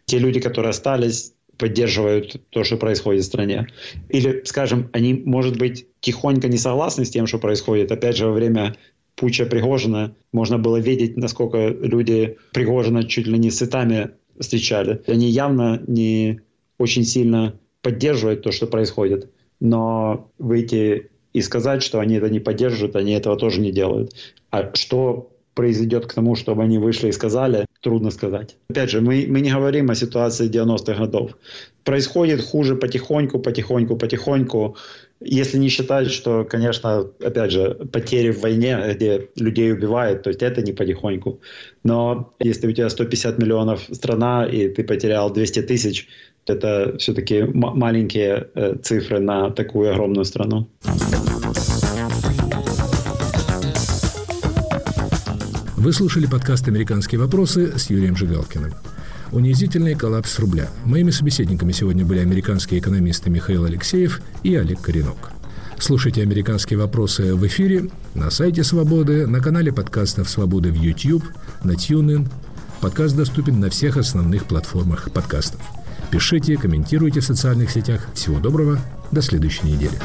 Те 0.07 0.19
люди, 0.19 0.41
которые 0.41 0.71
остались, 0.71 1.35
поддерживают 1.59 2.41
то, 2.51 2.65
что 2.65 2.77
происходит 2.77 3.23
в 3.23 3.27
стране. 3.27 3.67
Или, 4.09 4.43
скажем, 4.45 4.89
они, 4.93 5.15
может 5.15 5.59
быть, 5.59 5.87
тихонько 6.01 6.49
не 6.49 6.59
согласны 6.59 7.05
с 7.05 7.11
тем, 7.11 7.27
что 7.27 7.39
происходит. 7.39 7.91
Опять 7.91 8.17
же, 8.17 8.27
во 8.27 8.33
время 8.33 8.77
путча 9.17 9.47
Пригожина 9.47 10.15
можно 10.33 10.59
было 10.59 10.77
видеть, 10.77 11.17
насколько 11.17 11.69
люди 11.69 12.37
Пригожина 12.53 13.05
чуть 13.05 13.27
ли 13.27 13.39
не 13.39 13.51
с 13.51 13.59
цветами 13.59 14.11
встречали. 14.39 15.03
Они 15.07 15.29
явно 15.29 15.83
не 15.87 16.41
очень 16.79 17.05
сильно 17.05 17.59
поддерживают 17.83 18.43
то, 18.43 18.53
что 18.53 18.67
происходит. 18.67 19.31
Но 19.61 20.31
выйти 20.39 21.11
и 21.33 21.41
сказать, 21.41 21.83
что 21.83 22.01
они 22.01 22.17
это 22.17 22.29
не 22.29 22.41
поддерживают, 22.41 22.97
они 22.97 23.13
этого 23.13 23.37
тоже 23.37 23.61
не 23.61 23.73
делают. 23.73 24.15
А 24.51 24.71
что 24.75 25.33
произойдет 25.55 26.07
к 26.07 26.13
тому, 26.13 26.35
чтобы 26.35 26.63
они 26.63 26.79
вышли 26.79 27.09
и 27.09 27.13
сказали, 27.13 27.66
трудно 27.87 28.11
сказать. 28.11 28.57
Опять 28.71 28.91
же, 28.91 29.01
мы, 29.01 29.27
мы 29.29 29.41
не 29.41 29.53
говорим 29.53 29.91
о 29.91 29.95
ситуации 29.95 30.51
90-х 30.51 30.95
годов. 30.95 31.31
Происходит 31.85 32.41
хуже 32.41 32.75
потихоньку, 32.75 33.39
потихоньку, 33.39 33.97
потихоньку. 33.97 34.77
Если 35.21 35.59
не 35.59 35.69
считать, 35.69 36.11
что, 36.11 36.45
конечно, 36.45 37.07
опять 37.25 37.53
же, 37.53 37.75
потери 37.93 38.33
в 38.33 38.41
войне, 38.41 38.77
где 38.95 39.29
людей 39.37 39.73
убивают, 39.73 40.23
то 40.25 40.31
есть 40.31 40.43
это 40.43 40.63
не 40.63 40.73
потихоньку. 40.73 41.39
Но 41.85 42.35
если 42.41 42.67
у 42.67 42.73
тебя 42.73 42.91
150 42.91 43.39
миллионов 43.39 43.89
страна, 43.93 44.45
и 44.45 44.69
ты 44.69 44.83
потерял 44.83 45.33
200 45.33 45.63
тысяч, 45.63 46.09
это 46.47 46.97
все-таки 46.99 47.45
маленькие 47.45 48.49
э, 48.55 48.75
цифры 48.83 49.21
на 49.21 49.51
такую 49.51 49.93
огромную 49.93 50.25
страну. 50.25 50.67
Вы 55.87 55.93
слушали 55.93 56.27
подкаст 56.27 56.67
«Американские 56.67 57.21
вопросы» 57.21 57.79
с 57.79 57.91
Юрием 57.91 58.17
Жигалкиным. 58.17 58.75
Унизительный 59.31 59.95
коллапс 59.95 60.37
рубля. 60.41 60.69
Моими 60.85 61.13
собеседниками 61.13 61.71
сегодня 61.71 62.05
были 62.05 62.19
американские 62.19 62.81
экономисты 62.81 63.31
Михаил 63.31 63.67
Алексеев 63.67 64.21
и 64.43 64.57
Олег 64.57 64.81
Коренок. 64.81 65.31
Слушайте 65.79 66.23
«Американские 66.23 66.81
вопросы» 66.81 67.37
в 67.37 67.47
эфире, 67.47 67.89
на 68.15 68.33
сайте 68.33 68.65
«Свободы», 68.65 69.29
на 69.29 69.39
канале 69.39 69.73
подкастов 69.73 70.29
«Свободы» 70.29 70.73
в 70.73 70.75
YouTube, 70.75 71.23
на 71.63 71.75
TuneIn. 71.75 72.29
Подкаст 72.81 73.15
доступен 73.15 73.61
на 73.61 73.71
всех 73.71 73.97
основных 73.97 74.47
платформах 74.47 75.13
подкастов. 75.13 75.61
Пишите, 76.11 76.57
комментируйте 76.57 77.21
в 77.21 77.25
социальных 77.25 77.71
сетях. 77.71 78.09
Всего 78.13 78.41
доброго. 78.41 78.81
До 79.13 79.23
следующей 79.23 79.69
недели. 79.69 79.97